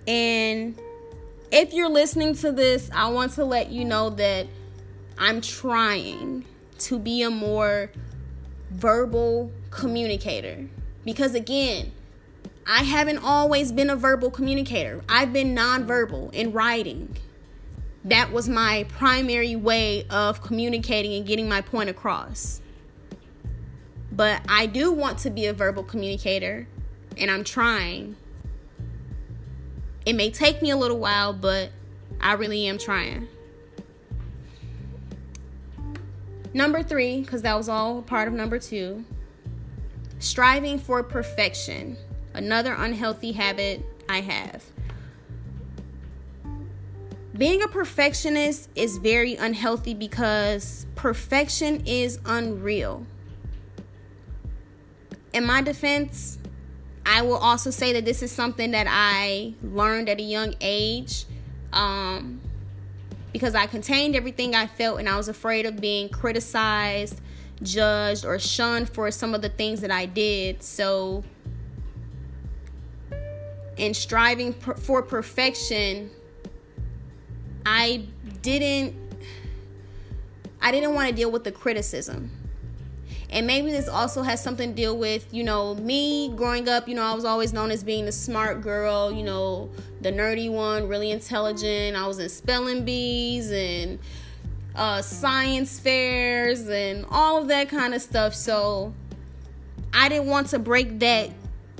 [0.06, 0.78] And
[1.50, 4.46] if you're listening to this, I want to let you know that
[5.18, 6.44] I'm trying
[6.78, 7.90] to be a more
[8.70, 10.66] verbal communicator.
[11.04, 11.92] Because again,
[12.66, 15.02] I haven't always been a verbal communicator.
[15.08, 17.16] I've been nonverbal in writing.
[18.04, 22.60] That was my primary way of communicating and getting my point across.
[24.10, 26.68] But I do want to be a verbal communicator,
[27.16, 28.16] and I'm trying.
[30.06, 31.70] It may take me a little while, but
[32.20, 33.28] I really am trying.
[36.54, 39.04] Number three, because that was all part of number two,
[40.20, 41.98] striving for perfection
[42.32, 44.64] another unhealthy habit I have.
[47.36, 53.04] Being a perfectionist is very unhealthy because perfection is unreal.
[55.32, 56.38] In my defense,
[57.04, 61.24] I will also say that this is something that I learned at a young age
[61.72, 62.40] um,
[63.34, 67.20] because I contained everything I felt and I was afraid of being criticized,
[67.64, 70.62] judged, or shunned for some of the things that I did.
[70.62, 71.24] So
[73.76, 76.10] in striving per- for perfection,
[77.66, 78.06] I
[78.40, 78.94] didn't
[80.62, 82.30] I didn't want to deal with the criticism.
[83.34, 86.94] And maybe this also has something to deal with, you know, me growing up, you
[86.94, 89.70] know, I was always known as being the smart girl, you know,
[90.02, 91.96] the nerdy one, really intelligent.
[91.96, 93.98] I was in spelling bees and
[94.76, 98.36] uh, science fairs and all of that kind of stuff.
[98.36, 98.94] So
[99.92, 101.30] I didn't want to break that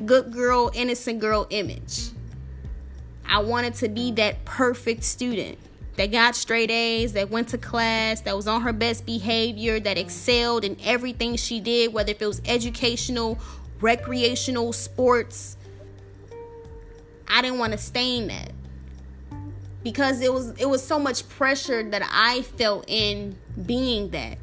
[0.05, 2.09] good girl, innocent girl image.
[3.29, 5.59] I wanted to be that perfect student
[5.97, 9.97] that got straight A's, that went to class, that was on her best behavior, that
[9.99, 13.39] excelled in everything she did, whether if it was educational,
[13.81, 15.57] recreational, sports.
[17.29, 18.51] I didn't want to stain that.
[19.83, 24.39] Because it was it was so much pressure that I felt in being that.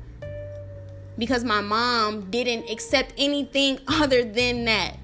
[1.18, 4.98] Because my mom didn't accept anything other than that.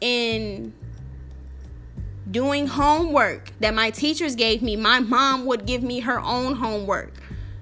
[0.00, 0.72] in
[2.30, 4.76] doing homework that my teachers gave me.
[4.76, 7.12] My mom would give me her own homework.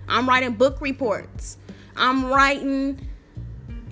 [0.09, 1.59] I'm writing book reports.
[1.97, 3.09] I'm writing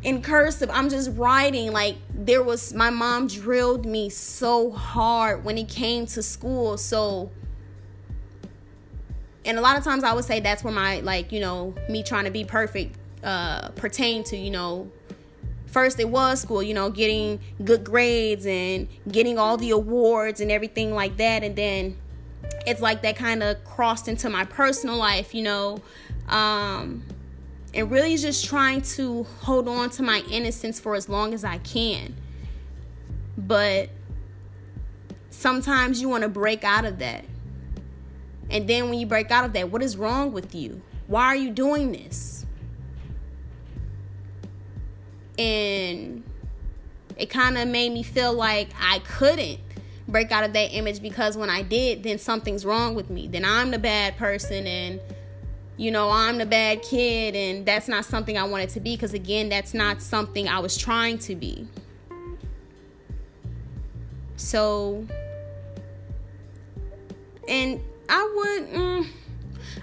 [0.02, 0.70] in cursive.
[0.70, 1.72] I'm just writing.
[1.72, 6.76] Like, there was, my mom drilled me so hard when it came to school.
[6.76, 7.30] So,
[9.44, 12.02] and a lot of times I would say that's where my, like, you know, me
[12.02, 14.90] trying to be perfect uh pertain to, you know,
[15.76, 20.50] first it was school, you know, getting good grades and getting all the awards and
[20.50, 21.44] everything like that.
[21.44, 21.98] And then
[22.66, 25.82] it's like that kind of crossed into my personal life, you know.
[26.30, 27.02] Um,
[27.74, 31.58] and really just trying to hold on to my innocence for as long as I
[31.58, 32.16] can.
[33.36, 33.90] But
[35.28, 37.26] sometimes you want to break out of that.
[38.48, 40.80] And then when you break out of that, what is wrong with you?
[41.06, 42.45] Why are you doing this?
[45.38, 46.22] And
[47.16, 49.60] it kind of made me feel like I couldn't
[50.08, 53.26] break out of that image because when I did, then something's wrong with me.
[53.26, 55.00] Then I'm the bad person and
[55.78, 59.12] you know, I'm the bad kid and that's not something I wanted to be because
[59.12, 61.66] again, that's not something I was trying to be.
[64.36, 65.06] So
[67.48, 69.06] and I would mm,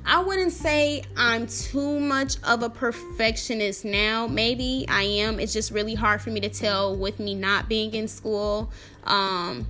[0.06, 4.28] I wouldn't say I'm too much of a perfectionist now.
[4.28, 5.40] Maybe I am.
[5.40, 8.72] It's just really hard for me to tell with me not being in school.
[9.06, 9.66] Um,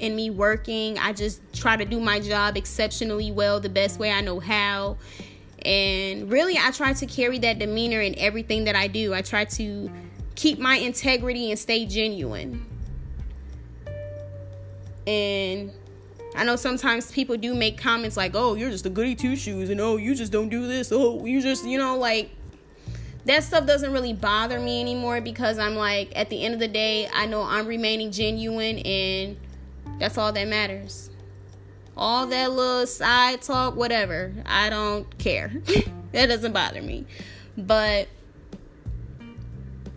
[0.00, 4.10] and me working, I just try to do my job exceptionally well, the best way
[4.10, 4.96] I know how.
[5.64, 9.14] And really, I try to carry that demeanor in everything that I do.
[9.14, 9.90] I try to
[10.34, 12.66] keep my integrity and stay genuine.
[15.06, 15.72] And
[16.34, 19.68] I know sometimes people do make comments like, oh, you're just a goody two shoes,
[19.70, 20.90] and oh, you just don't do this.
[20.90, 22.30] Oh, you just, you know, like
[23.26, 26.68] that stuff doesn't really bother me anymore because I'm like, at the end of the
[26.68, 29.36] day, I know I'm remaining genuine, and
[29.98, 31.10] that's all that matters.
[31.96, 35.52] All that little side talk, whatever, I don't care.
[36.12, 37.06] that doesn't bother me.
[37.56, 38.08] But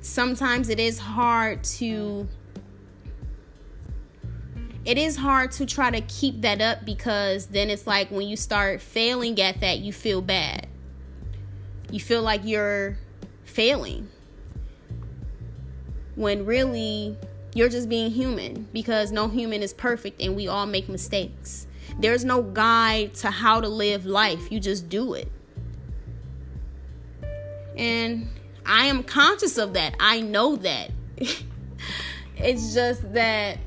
[0.02, 2.28] sometimes it is hard to
[4.86, 8.38] it is hard to try to keep that up because then it's like when you
[8.38, 10.68] start failing at that, you feel bad.
[11.90, 12.98] You feel like you're
[13.46, 14.10] failing.
[16.16, 17.18] When really,
[17.56, 21.66] you're just being human because no human is perfect and we all make mistakes.
[22.00, 25.32] There's no guide to how to live life, you just do it.
[27.76, 28.30] And
[28.66, 29.96] I am conscious of that.
[30.00, 30.92] I know that.
[32.38, 33.58] it's just that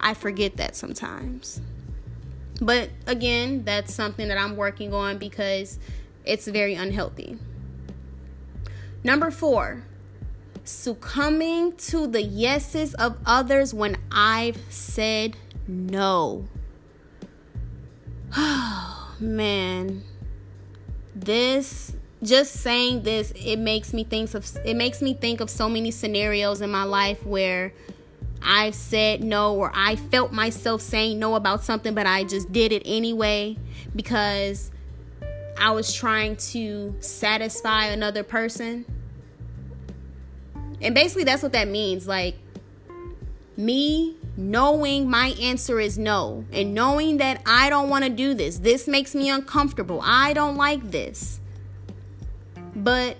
[0.00, 1.60] I forget that sometimes.
[2.60, 5.78] But again, that's something that I'm working on because
[6.24, 7.38] it's very unhealthy.
[9.04, 9.84] Number four,
[10.64, 15.36] succumbing to the yeses of others when I've said
[15.66, 16.48] no.
[18.36, 20.02] Oh, man.
[21.14, 21.92] This
[22.22, 25.90] just saying this it makes me think of it makes me think of so many
[25.90, 27.72] scenarios in my life where
[28.42, 32.72] I've said no or I felt myself saying no about something, but I just did
[32.72, 33.56] it anyway
[33.94, 34.70] because
[35.58, 38.84] I was trying to satisfy another person.
[40.80, 42.06] And basically, that's what that means.
[42.06, 42.36] Like,
[43.56, 48.58] me knowing my answer is no, and knowing that I don't want to do this,
[48.58, 50.00] this makes me uncomfortable.
[50.02, 51.40] I don't like this.
[52.76, 53.16] But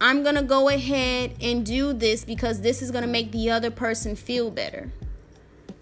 [0.00, 3.50] I'm going to go ahead and do this because this is going to make the
[3.50, 4.92] other person feel better.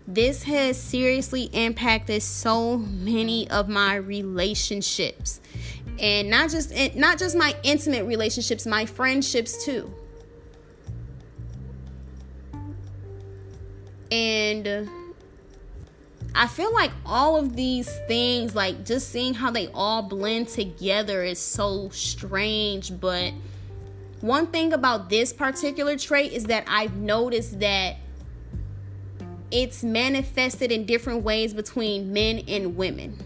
[0.08, 5.40] This has seriously impacted so many of my relationships.
[5.98, 9.92] And not just not just my intimate relationships, my friendships too.
[14.10, 14.88] And
[16.34, 21.24] I feel like all of these things, like just seeing how they all blend together,
[21.24, 23.32] is so strange, but
[24.26, 27.96] one thing about this particular trait is that I've noticed that
[29.50, 33.16] it's manifested in different ways between men and women.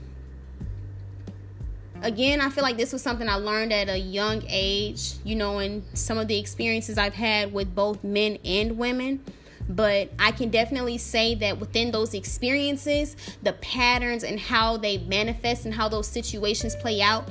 [2.03, 5.59] Again, I feel like this was something I learned at a young age, you know,
[5.59, 9.23] and some of the experiences I've had with both men and women.
[9.69, 15.65] But I can definitely say that within those experiences, the patterns and how they manifest
[15.65, 17.29] and how those situations play out,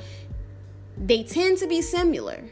[0.96, 2.44] they tend to be similar.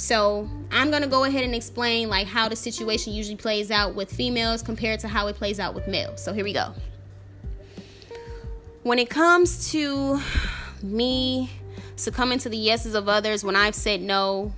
[0.00, 4.10] So I'm gonna go ahead and explain like how the situation usually plays out with
[4.10, 6.24] females compared to how it plays out with males.
[6.24, 6.72] So here we go.
[8.82, 10.18] When it comes to
[10.82, 11.50] me
[11.96, 14.54] succumbing to the yeses of others when I've said no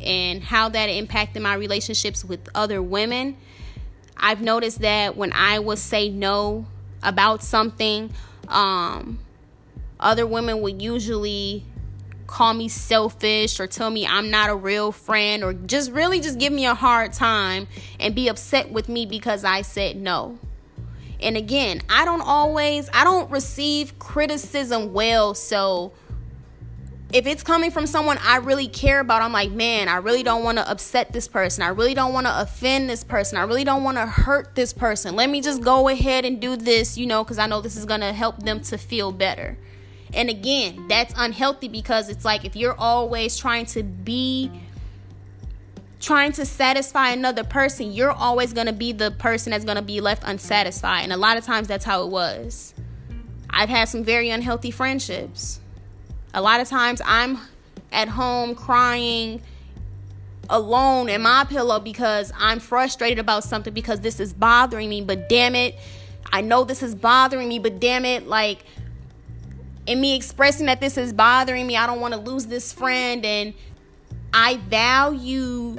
[0.00, 3.36] and how that impacted my relationships with other women,
[4.16, 6.66] I've noticed that when I would say no
[7.04, 8.10] about something,
[8.48, 9.20] um,
[10.00, 11.64] other women would usually
[12.26, 16.38] call me selfish or tell me I'm not a real friend or just really just
[16.38, 17.68] give me a hard time
[18.00, 20.38] and be upset with me because I said no.
[21.20, 25.92] And again, I don't always I don't receive criticism well, so
[27.12, 30.42] if it's coming from someone I really care about, I'm like, man, I really don't
[30.42, 31.62] want to upset this person.
[31.62, 33.38] I really don't want to offend this person.
[33.38, 35.14] I really don't want to hurt this person.
[35.14, 37.84] Let me just go ahead and do this, you know, because I know this is
[37.84, 39.56] going to help them to feel better.
[40.14, 44.50] And again, that's unhealthy because it's like if you're always trying to be
[46.00, 49.82] trying to satisfy another person, you're always going to be the person that's going to
[49.82, 51.02] be left unsatisfied.
[51.02, 52.74] And a lot of times that's how it was.
[53.50, 55.60] I've had some very unhealthy friendships.
[56.34, 57.38] A lot of times I'm
[57.90, 59.42] at home crying
[60.48, 65.28] alone in my pillow because I'm frustrated about something because this is bothering me, but
[65.28, 65.76] damn it,
[66.30, 68.64] I know this is bothering me, but damn it, like
[69.88, 73.24] and me expressing that this is bothering me, I don't want to lose this friend,
[73.24, 73.54] and
[74.32, 75.78] I value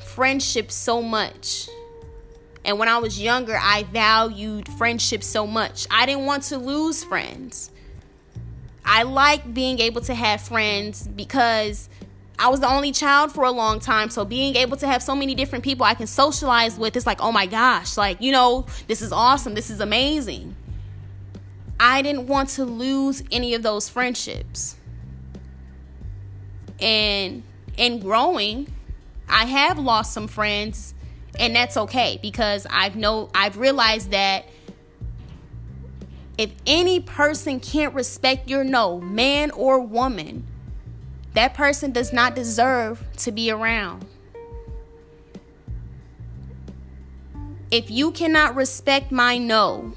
[0.00, 1.68] friendship so much.
[2.64, 5.86] And when I was younger, I valued friendship so much.
[5.90, 7.70] I didn't want to lose friends.
[8.84, 11.88] I like being able to have friends because
[12.38, 14.10] I was the only child for a long time.
[14.10, 17.20] So being able to have so many different people I can socialize with, it's like,
[17.20, 19.54] oh my gosh, like, you know, this is awesome.
[19.54, 20.56] This is amazing.
[21.86, 24.76] I didn't want to lose any of those friendships.
[26.80, 27.42] And
[27.76, 28.72] in growing,
[29.28, 30.94] I have lost some friends
[31.38, 34.46] and that's okay because I've know I've realized that
[36.38, 40.46] if any person can't respect your no, man or woman,
[41.34, 44.06] that person does not deserve to be around.
[47.70, 49.92] If you cannot respect my no,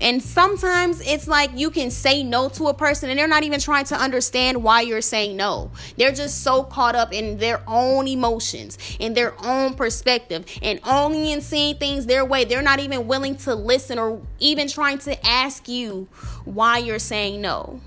[0.00, 3.60] and sometimes it's like you can say no to a person and they're not even
[3.60, 5.70] trying to understand why you're saying no.
[5.96, 11.32] They're just so caught up in their own emotions, in their own perspective, and only
[11.32, 12.44] in seeing things their way.
[12.44, 16.08] They're not even willing to listen or even trying to ask you
[16.44, 17.80] why you're saying no.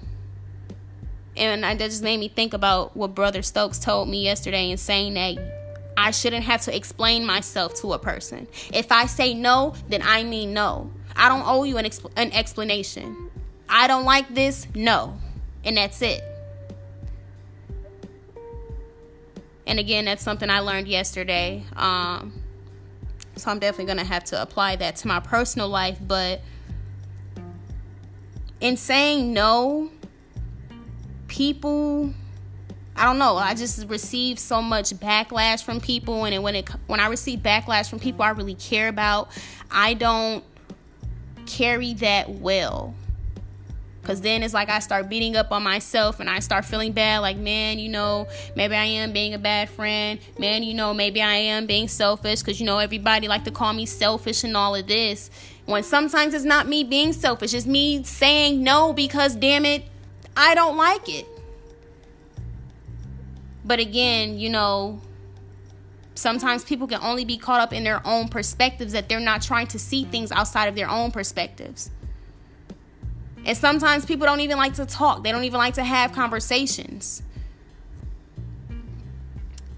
[1.37, 5.13] And that just made me think about what Brother Stokes told me yesterday in saying
[5.13, 5.37] that
[5.95, 8.47] I shouldn't have to explain myself to a person.
[8.73, 10.91] If I say no, then I mean no.
[11.19, 13.29] I don't owe you an, exp- an explanation.
[13.67, 15.19] I don't like this, no.
[15.65, 16.21] And that's it.
[19.67, 21.65] And again, that's something I learned yesterday.
[21.75, 22.41] Um,
[23.35, 25.99] so I'm definitely going to have to apply that to my personal life.
[26.01, 26.41] But
[28.61, 29.91] in saying no,
[31.27, 32.13] people
[32.95, 33.37] I don't know.
[33.37, 37.89] I just receive so much backlash from people, and when it when I receive backlash
[37.89, 39.29] from people I really care about,
[39.71, 40.43] I don't
[41.49, 42.93] carry that well.
[44.03, 47.19] Cause then it's like I start beating up on myself and I start feeling bad,
[47.19, 50.19] like, man, you know, maybe I am being a bad friend.
[50.39, 52.41] Man, you know, maybe I am being selfish.
[52.41, 55.29] Cause you know, everybody like to call me selfish and all of this.
[55.65, 59.83] When sometimes it's not me being selfish, it's me saying no because damn it,
[60.35, 61.27] I don't like it.
[63.63, 65.01] But again, you know,
[66.19, 69.67] sometimes people can only be caught up in their own perspectives that they're not trying
[69.67, 71.89] to see things outside of their own perspectives.
[73.45, 77.23] And sometimes people don't even like to talk, they don't even like to have conversations.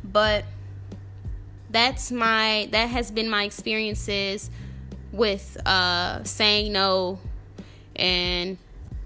[0.04, 0.46] But
[1.70, 4.50] that's my that has been my experiences
[5.14, 7.20] with uh saying no
[7.96, 8.58] and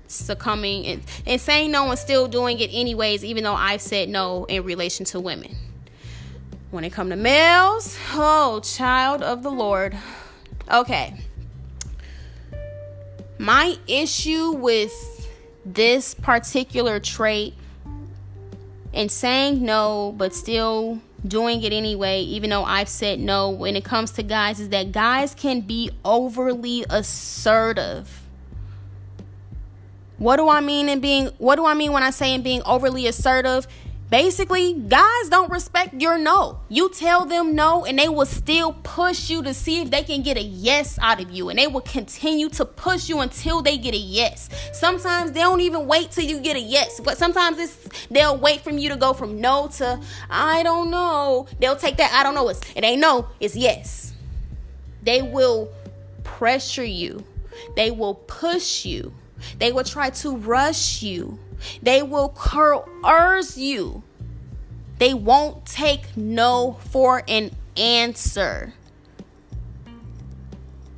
[0.08, 4.46] succumbing and, and saying no and still doing it anyways even though I've said no
[4.46, 5.56] in relation to women.
[6.76, 9.98] When it come to males, oh, child of the Lord.
[10.70, 11.16] Okay.
[13.40, 14.92] My issue with
[15.66, 17.54] this particular trait
[18.94, 23.86] and saying no, but still doing it anyway, even though I've said no when it
[23.86, 28.22] comes to guys, is that guys can be overly assertive.
[30.18, 32.62] What do I mean in being what do I mean when I say in being
[32.66, 33.66] overly assertive?
[34.10, 36.60] Basically, guys don't respect your no.
[36.70, 40.22] You tell them no, and they will still push you to see if they can
[40.22, 41.50] get a yes out of you.
[41.50, 44.50] And they will continue to push you until they get a yes.
[44.74, 48.62] Sometimes they don't even wait till you get a yes, but sometimes it's they'll wait
[48.62, 50.00] from you to go from no to
[50.30, 51.48] I don't know.
[51.60, 52.50] They'll take that I don't know.
[52.50, 54.14] It's, it ain't no, it's yes.
[55.02, 55.72] They will
[56.24, 57.24] pressure you,
[57.76, 59.14] they will push you,
[59.58, 61.40] they will try to rush you
[61.82, 64.04] they will coerce you.
[64.98, 68.74] They won't take no for an answer.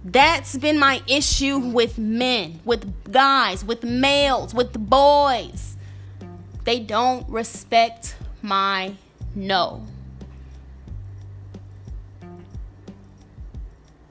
[0.03, 5.75] That's been my issue with men, with guys, with males, with boys.
[6.63, 8.93] They don't respect my
[9.35, 9.85] no.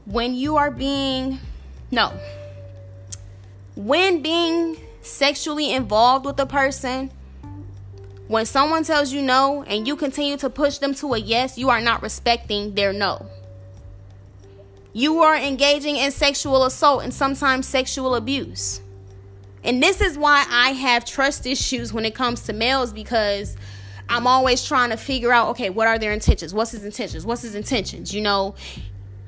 [0.05, 1.41] When you are being,
[1.91, 2.13] no.
[3.75, 4.77] When being
[5.07, 7.11] sexually involved with a person,
[8.29, 11.71] when someone tells you no and you continue to push them to a yes, you
[11.71, 13.27] are not respecting their no.
[14.93, 18.81] You are engaging in sexual assault and sometimes sexual abuse.
[19.63, 23.57] And this is why I have trust issues when it comes to males because
[24.09, 26.55] I'm always trying to figure out okay, what are their intentions?
[26.55, 27.27] What's his intentions?
[27.27, 28.15] What's his intentions?
[28.15, 28.55] You know,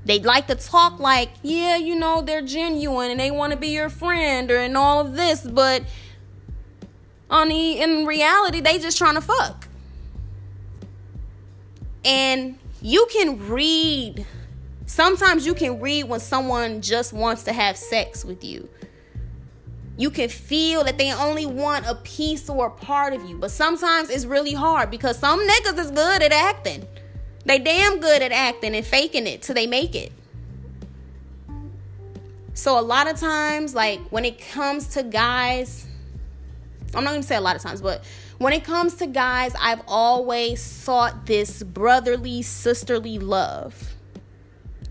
[0.08, 3.68] they like to talk like, yeah, you know, they're genuine and they want to be
[3.68, 5.82] your friend or and all of this, but
[7.28, 9.68] on the in reality, they just trying to fuck.
[12.06, 14.26] And you can read
[14.86, 18.66] sometimes you can read when someone just wants to have sex with you.
[19.98, 23.36] You can feel that they only want a piece or a part of you.
[23.36, 26.86] But sometimes it's really hard because some niggas is good at acting.
[27.48, 30.12] They damn good at acting and faking it till they make it.
[32.52, 35.86] So a lot of times, like when it comes to guys,
[36.94, 38.04] I'm not gonna say a lot of times, but
[38.36, 43.94] when it comes to guys, I've always sought this brotherly, sisterly love.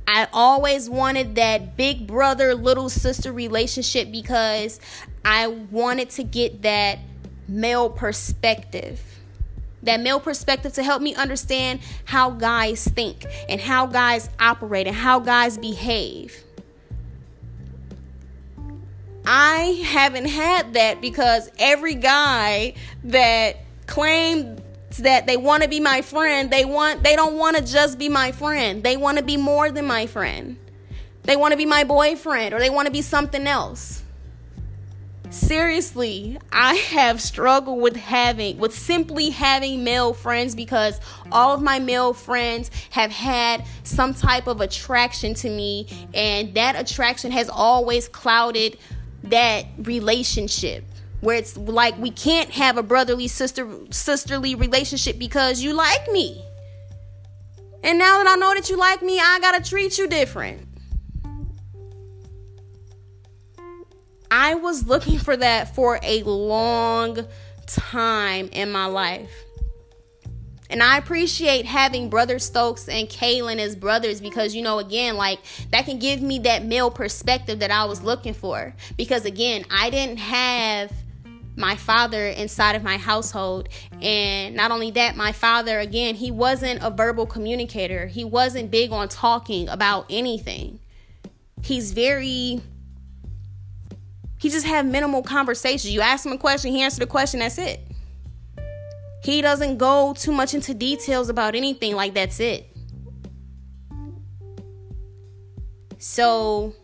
[0.07, 4.79] I always wanted that big brother, little sister relationship because
[5.23, 6.97] I wanted to get that
[7.47, 9.06] male perspective.
[9.87, 14.95] That male perspective to help me understand how guys think and how guys operate and
[14.95, 16.43] how guys behave.
[19.25, 22.73] I haven't had that because every guy
[23.05, 24.61] that claimed
[24.99, 28.09] that they want to be my friend, they want they don't want to just be
[28.09, 28.83] my friend.
[28.83, 30.57] They want to be more than my friend.
[31.23, 34.03] They want to be my boyfriend or they want to be something else.
[35.29, 41.01] Seriously, I have struggled with having with simply having male friends because
[41.31, 46.79] all of my male friends have had some type of attraction to me and that
[46.79, 48.77] attraction has always clouded
[49.23, 50.85] that relationship
[51.19, 56.41] where it's like we can't have a brotherly sister sisterly relationship because you like me.
[57.83, 60.66] And now that I know that you like me, I got to treat you different.
[64.29, 67.27] I was looking for that for a long
[67.65, 69.31] time in my life.
[70.69, 75.39] And I appreciate having Brother Stokes and Kaylin as brothers because, you know, again, like
[75.71, 78.75] that can give me that male perspective that I was looking for.
[78.97, 80.91] Because, again, I didn't have
[81.55, 83.69] my father inside of my household.
[84.01, 88.91] And not only that, my father, again, he wasn't a verbal communicator, he wasn't big
[88.91, 90.79] on talking about anything.
[91.63, 92.61] He's very.
[94.37, 95.93] He just have minimal conversations.
[95.93, 97.79] You ask him a question, he answer the question, that's it.
[99.23, 102.69] He doesn't go too much into details about anything, like that's it.
[105.97, 106.75] So,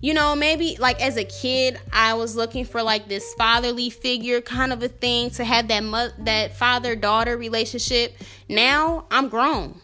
[0.00, 4.40] you know, maybe like as a kid, I was looking for like this fatherly figure
[4.40, 8.16] kind of a thing to have that mo- that father daughter relationship.
[8.48, 9.78] Now I'm grown.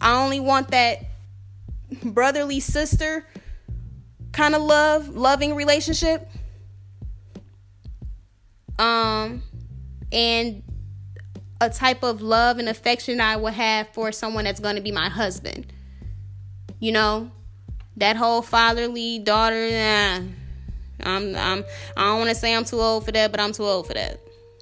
[0.00, 1.00] I only want that
[2.02, 3.26] brotherly sister
[4.38, 6.30] kind of love, loving relationship
[8.78, 9.42] um,
[10.12, 10.62] and
[11.60, 14.92] a type of love and affection I would have for someone that's going to be
[14.92, 15.66] my husband.
[16.78, 17.32] You know,
[17.96, 19.70] that whole fatherly daughter.
[19.72, 20.20] Nah,
[21.02, 21.64] I'm, I'm,
[21.96, 23.94] I don't want to say I'm too old for that, but I'm too old for
[23.94, 24.20] that.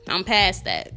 [0.08, 0.92] I'm past that.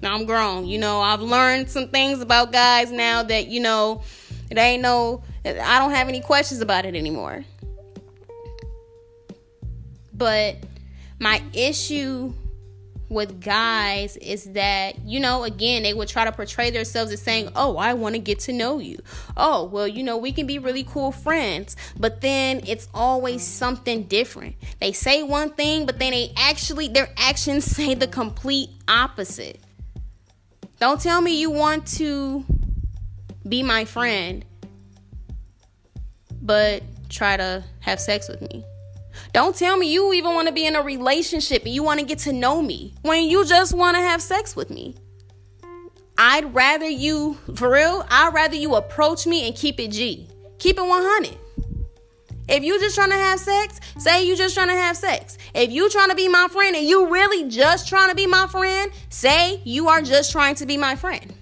[0.00, 0.64] Now I'm grown.
[0.66, 4.02] You know, I've learned some things about guys now that you know,
[4.50, 5.22] it ain't no.
[5.44, 7.44] I don't have any questions about it anymore.
[10.22, 10.58] But
[11.18, 12.32] my issue
[13.08, 17.50] with guys is that, you know, again, they would try to portray themselves as saying,
[17.56, 19.00] Oh, I want to get to know you.
[19.36, 21.74] Oh, well, you know, we can be really cool friends.
[21.98, 24.54] But then it's always something different.
[24.80, 29.58] They say one thing, but then they actually, their actions say the complete opposite.
[30.78, 32.44] Don't tell me you want to
[33.48, 34.44] be my friend,
[36.40, 38.64] but try to have sex with me.
[39.32, 42.06] Don't tell me you even want to be in a relationship and you want to
[42.06, 44.94] get to know me when you just want to have sex with me.
[46.18, 50.28] I'd rather you, for real, I'd rather you approach me and keep it G.
[50.58, 51.38] Keep it 100.
[52.48, 55.38] If you just trying to have sex, say you just trying to have sex.
[55.54, 58.46] If you trying to be my friend and you really just trying to be my
[58.48, 61.32] friend, say you are just trying to be my friend.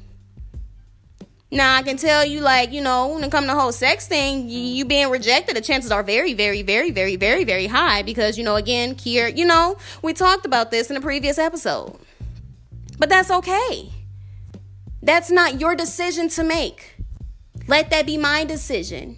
[1.52, 4.06] Now I can tell you, like you know, when it comes to the whole sex
[4.06, 4.76] thing, you, mm-hmm.
[4.76, 8.44] you, being rejected, the chances are very, very, very, very, very, very high because you
[8.44, 11.98] know, again, Kier, you know, we talked about this in a previous episode,
[12.98, 13.90] but that's okay.
[15.02, 16.96] That's not your decision to make.
[17.66, 19.16] Let that be my decision.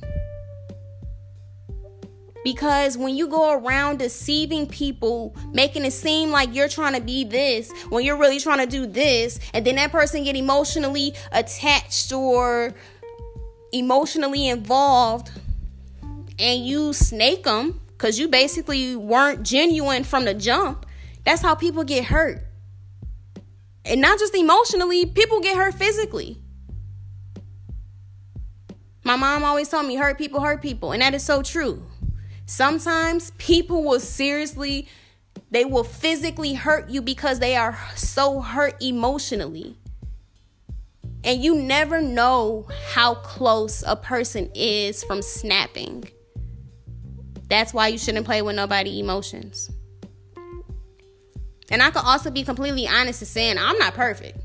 [2.45, 7.25] Because when you go around deceiving people, making it seem like you're trying to be
[7.25, 12.13] this when you're really trying to do this, and then that person get emotionally attached
[12.13, 12.75] or
[13.73, 15.31] emotionally involved,
[16.39, 20.87] and you snake them because you basically weren't genuine from the jump,
[21.25, 22.45] that's how people get hurt.
[23.85, 26.39] And not just emotionally, people get hurt physically.
[29.05, 31.85] My mom always told me hurt people hurt people, and that is so true.
[32.47, 34.89] Sometimes people will seriously,
[35.51, 39.77] they will physically hurt you because they are so hurt emotionally.
[41.25, 46.09] And you never know how close a person is from snapping.
[47.49, 49.71] That's why you shouldn't play with nobody emotions.
[51.71, 54.39] And I could also be completely honest in saying I'm not perfect.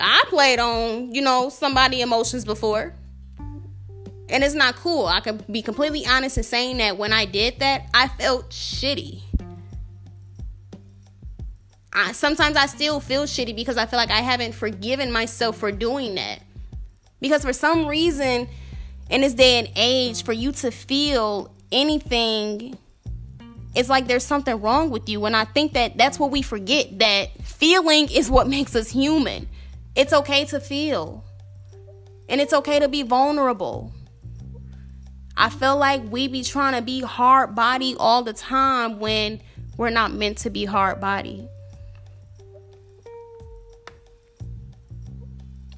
[0.00, 2.94] I played on, you know, somebody emotions before.
[4.32, 5.06] And it's not cool.
[5.06, 9.20] I can be completely honest in saying that when I did that, I felt shitty.
[11.92, 15.70] I, sometimes I still feel shitty because I feel like I haven't forgiven myself for
[15.70, 16.40] doing that.
[17.20, 18.48] Because for some reason,
[19.10, 22.78] in this day and age, for you to feel anything,
[23.74, 25.26] it's like there's something wrong with you.
[25.26, 29.46] And I think that that's what we forget that feeling is what makes us human.
[29.94, 31.22] It's okay to feel,
[32.30, 33.92] and it's okay to be vulnerable.
[35.36, 39.40] I feel like we be trying to be hard body all the time when
[39.76, 41.48] we're not meant to be hard body.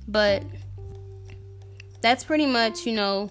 [0.09, 0.43] But
[2.01, 3.31] that's pretty much, you know,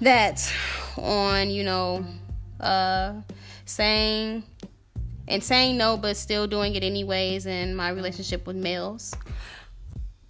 [0.00, 0.52] that
[0.96, 2.04] on, you know,
[2.60, 3.14] uh
[3.64, 4.44] saying
[5.26, 9.14] and saying no but still doing it anyways in my relationship with males.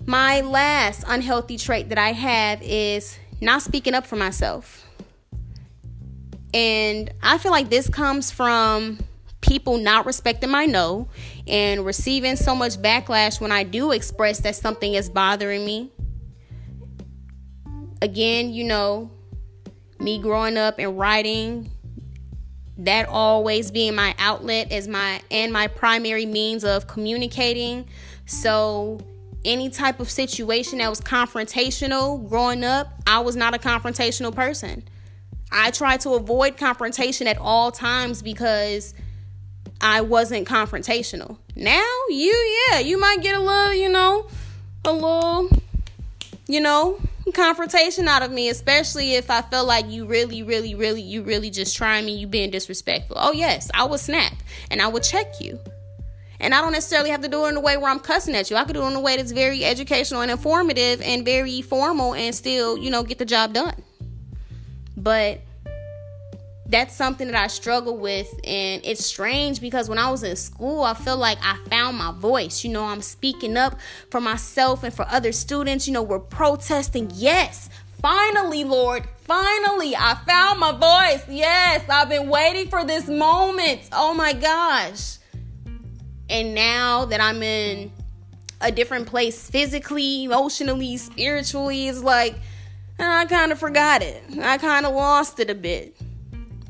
[0.06, 4.86] My last unhealthy trait that I have is not speaking up for myself.
[6.54, 8.98] And I feel like this comes from
[9.40, 11.08] people not respecting my no
[11.46, 15.90] and receiving so much backlash when I do express that something is bothering me.
[18.00, 19.10] Again, you know,
[19.98, 21.70] me growing up and writing
[22.78, 27.86] that always being my outlet as my and my primary means of communicating.
[28.26, 29.00] So
[29.44, 34.84] any type of situation that was confrontational growing up, I was not a confrontational person.
[35.50, 38.94] I tried to avoid confrontation at all times because
[39.80, 41.38] I wasn't confrontational.
[41.54, 44.28] Now, you, yeah, you might get a little, you know,
[44.84, 45.50] a little,
[46.48, 46.98] you know,
[47.34, 51.50] confrontation out of me, especially if I feel like you really, really, really, you really
[51.50, 53.16] just trying me, you being disrespectful.
[53.18, 54.32] Oh, yes, I would snap
[54.70, 55.58] and I would check you.
[56.42, 58.50] And I don't necessarily have to do it in a way where I'm cussing at
[58.50, 58.56] you.
[58.56, 62.14] I could do it in a way that's very educational and informative and very formal
[62.14, 63.80] and still, you know, get the job done.
[64.96, 65.40] But
[66.66, 68.28] that's something that I struggle with.
[68.44, 72.10] And it's strange because when I was in school, I feel like I found my
[72.10, 72.64] voice.
[72.64, 73.78] You know, I'm speaking up
[74.10, 75.86] for myself and for other students.
[75.86, 77.12] You know, we're protesting.
[77.14, 77.70] Yes,
[78.00, 81.22] finally, Lord, finally, I found my voice.
[81.28, 83.82] Yes, I've been waiting for this moment.
[83.92, 85.18] Oh my gosh.
[86.32, 87.92] And now that I'm in
[88.62, 92.36] a different place physically, emotionally, spiritually, it's like
[92.98, 94.22] ah, I kind of forgot it.
[94.40, 95.94] I kind of lost it a bit.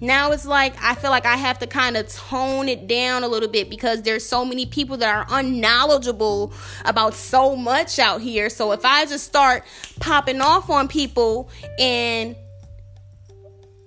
[0.01, 3.29] Now it's like I feel like I have to kind of tone it down a
[3.29, 6.53] little bit because there's so many people that are unknowledgeable
[6.85, 8.51] about so much out here.
[8.51, 9.63] So if I just start
[10.01, 12.35] popping off on people and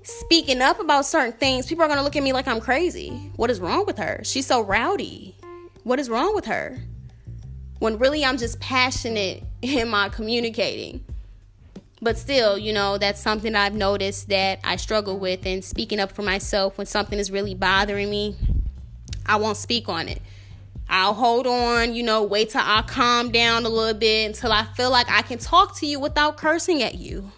[0.04, 3.10] speaking up about certain things, people are going to look at me like I'm crazy.
[3.36, 4.22] What is wrong with her?
[4.24, 5.36] She's so rowdy.
[5.86, 6.80] What is wrong with her?
[7.78, 11.06] When really I'm just passionate in my communicating.
[12.02, 16.12] But still, you know, that's something I've noticed that I struggle with and speaking up
[16.12, 18.36] for myself when something is really bothering me,
[19.28, 20.24] I won't speak on it.
[20.90, 24.64] I'll hold on, you know, wait till I calm down a little bit until I
[24.64, 27.32] feel like I can talk to you without cursing at you.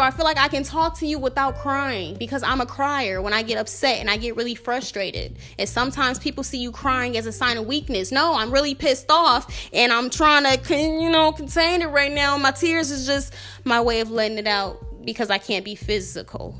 [0.00, 3.32] I feel like I can talk to you without crying because I'm a crier when
[3.32, 5.38] I get upset and I get really frustrated.
[5.58, 8.12] And sometimes people see you crying as a sign of weakness.
[8.12, 12.36] No, I'm really pissed off and I'm trying to, you know, contain it right now.
[12.36, 13.34] My tears is just
[13.64, 16.58] my way of letting it out because I can't be physical,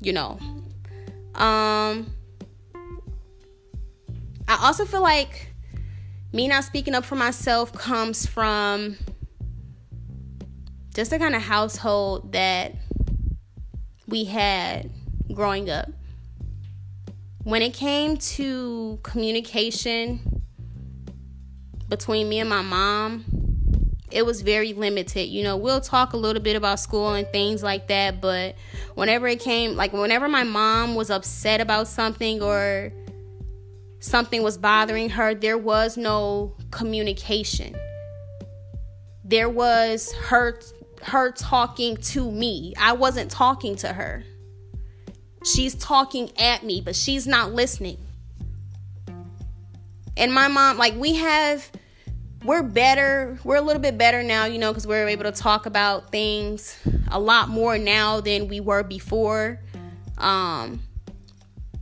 [0.00, 0.38] you know.
[1.34, 2.12] Um
[4.48, 5.54] I also feel like
[6.32, 8.96] me not speaking up for myself comes from
[10.94, 12.74] just the kind of household that
[14.06, 14.90] we had
[15.32, 15.88] growing up.
[17.44, 20.42] When it came to communication
[21.88, 23.24] between me and my mom,
[24.10, 25.26] it was very limited.
[25.26, 28.56] You know, we'll talk a little bit about school and things like that, but
[28.94, 32.92] whenever it came, like whenever my mom was upset about something or
[34.00, 37.76] something was bothering her, there was no communication.
[39.24, 40.58] There was her
[41.02, 42.74] her talking to me.
[42.78, 44.24] I wasn't talking to her.
[45.44, 47.98] She's talking at me, but she's not listening.
[50.16, 51.70] And my mom, like, we have,
[52.44, 53.38] we're better.
[53.42, 56.78] We're a little bit better now, you know, because we're able to talk about things
[57.10, 59.60] a lot more now than we were before.
[60.18, 60.82] Um,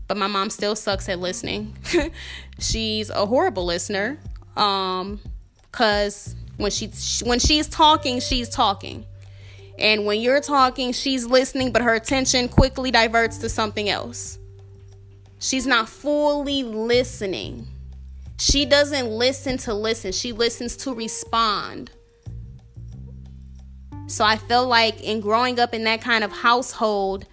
[0.07, 1.77] but my mom still sucks at listening.
[2.59, 4.19] she's a horrible listener.
[4.57, 5.21] Um,
[5.73, 6.91] cause when she
[7.25, 9.05] when she's talking, she's talking.
[9.79, 14.39] And when you're talking, she's listening, but her attention quickly diverts to something else.
[15.39, 17.67] She's not fully listening.
[18.39, 21.91] She doesn't listen to listen, she listens to respond.
[24.07, 27.27] So I feel like in growing up in that kind of household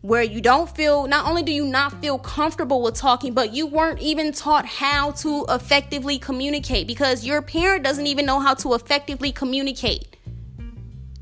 [0.00, 3.66] where you don't feel, not only do you not feel comfortable with talking, but you
[3.66, 8.74] weren't even taught how to effectively communicate because your parent doesn't even know how to
[8.74, 10.16] effectively communicate.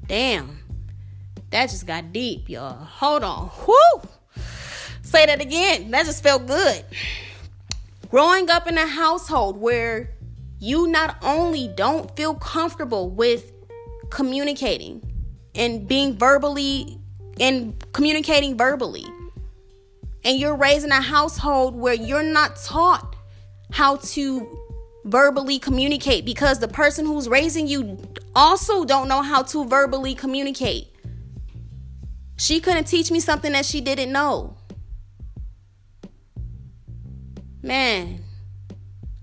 [0.08, 0.58] Damn.
[1.50, 2.84] That just got deep, y'all.
[2.84, 3.50] Hold on.
[3.66, 4.08] Whoo!
[5.02, 5.90] Say that again.
[5.90, 6.84] That just felt good.
[8.10, 10.10] Growing up in a household where
[10.58, 13.52] you not only don't feel comfortable with
[14.10, 15.02] communicating
[15.54, 16.98] and being verbally
[17.40, 19.04] and communicating verbally,
[20.24, 23.16] and you're raised in a household where you're not taught
[23.70, 24.65] how to
[25.06, 27.96] verbally communicate because the person who's raising you
[28.34, 30.88] also don't know how to verbally communicate.
[32.36, 34.56] She couldn't teach me something that she didn't know.
[37.62, 38.20] Man,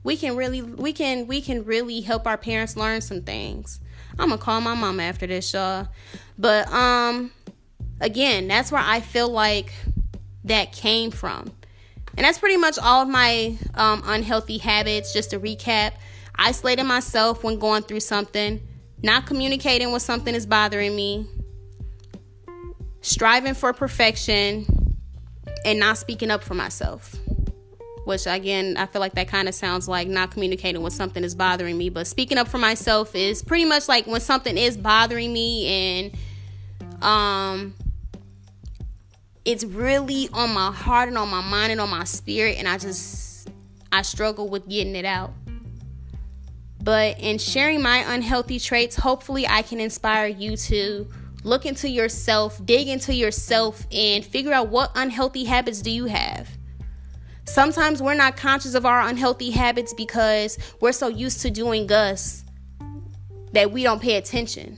[0.04, 3.80] we can really we can we can really help our parents learn some things.
[4.18, 5.90] I'm gonna call my mom after this, y'all.
[6.38, 7.32] But um
[8.02, 9.74] again, that's where I feel like
[10.46, 11.52] that came from.
[12.16, 15.14] And that's pretty much all of my um, unhealthy habits.
[15.14, 15.94] Just to recap,
[16.36, 18.62] isolating myself when going through something,
[19.02, 21.28] not communicating when something is bothering me,
[23.02, 24.66] striving for perfection,
[25.66, 27.16] and not speaking up for myself.
[28.06, 31.36] Which, again, I feel like that kind of sounds like not communicating when something is
[31.36, 31.90] bothering me.
[31.90, 36.18] But speaking up for myself is pretty much like when something is bothering me and
[37.02, 37.74] um,
[39.46, 42.58] it's really on my heart and on my mind and on my spirit.
[42.58, 43.50] And I just,
[43.92, 45.32] I struggle with getting it out.
[46.82, 51.08] But in sharing my unhealthy traits, hopefully I can inspire you to
[51.44, 56.50] look into yourself, dig into yourself, and figure out what unhealthy habits do you have.
[57.46, 62.44] Sometimes we're not conscious of our unhealthy habits because we're so used to doing us
[63.52, 64.78] that we don't pay attention.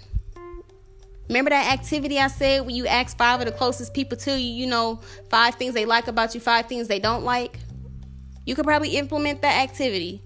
[1.28, 4.64] Remember that activity I said when you ask five of the closest people to you,
[4.64, 5.00] you know,
[5.30, 7.60] five things they like about you, five things they don't like?
[8.46, 10.22] You could probably implement that activity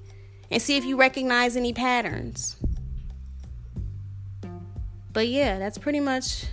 [0.51, 2.57] and see if you recognize any patterns.
[5.13, 6.45] But yeah, that's pretty much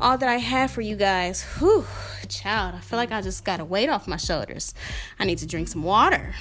[0.00, 1.42] all that I have for you guys.
[1.58, 1.86] Whew,
[2.28, 4.74] child, I feel like I just got a weight off my shoulders.
[5.18, 6.34] I need to drink some water.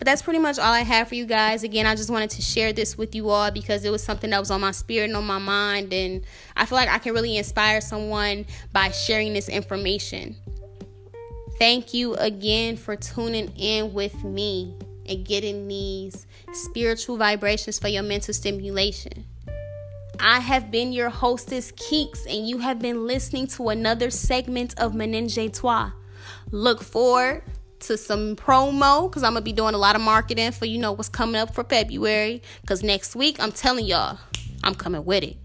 [0.00, 1.62] But that's pretty much all I have for you guys.
[1.62, 4.38] Again, I just wanted to share this with you all because it was something that
[4.38, 5.92] was on my spirit and on my mind.
[5.92, 6.24] And
[6.56, 10.36] I feel like I can really inspire someone by sharing this information.
[11.58, 14.74] Thank you again for tuning in with me
[15.04, 19.26] and getting these spiritual vibrations for your mental stimulation.
[20.18, 24.94] I have been your hostess, Keeks, and you have been listening to another segment of
[24.94, 25.90] Toi.
[26.50, 27.42] Look forward
[27.80, 30.92] to some promo because I'm gonna be doing a lot of marketing for you know
[30.92, 32.42] what's coming up for February.
[32.60, 34.18] Because next week, I'm telling y'all,
[34.62, 35.36] I'm coming with it.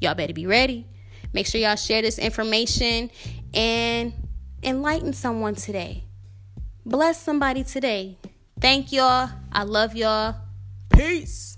[0.00, 0.86] Y'all better be ready.
[1.32, 3.10] Make sure y'all share this information
[3.54, 4.12] and
[4.62, 6.04] enlighten someone today.
[6.84, 8.18] Bless somebody today.
[8.60, 9.30] Thank y'all.
[9.52, 10.36] I love y'all.
[10.90, 11.49] Peace.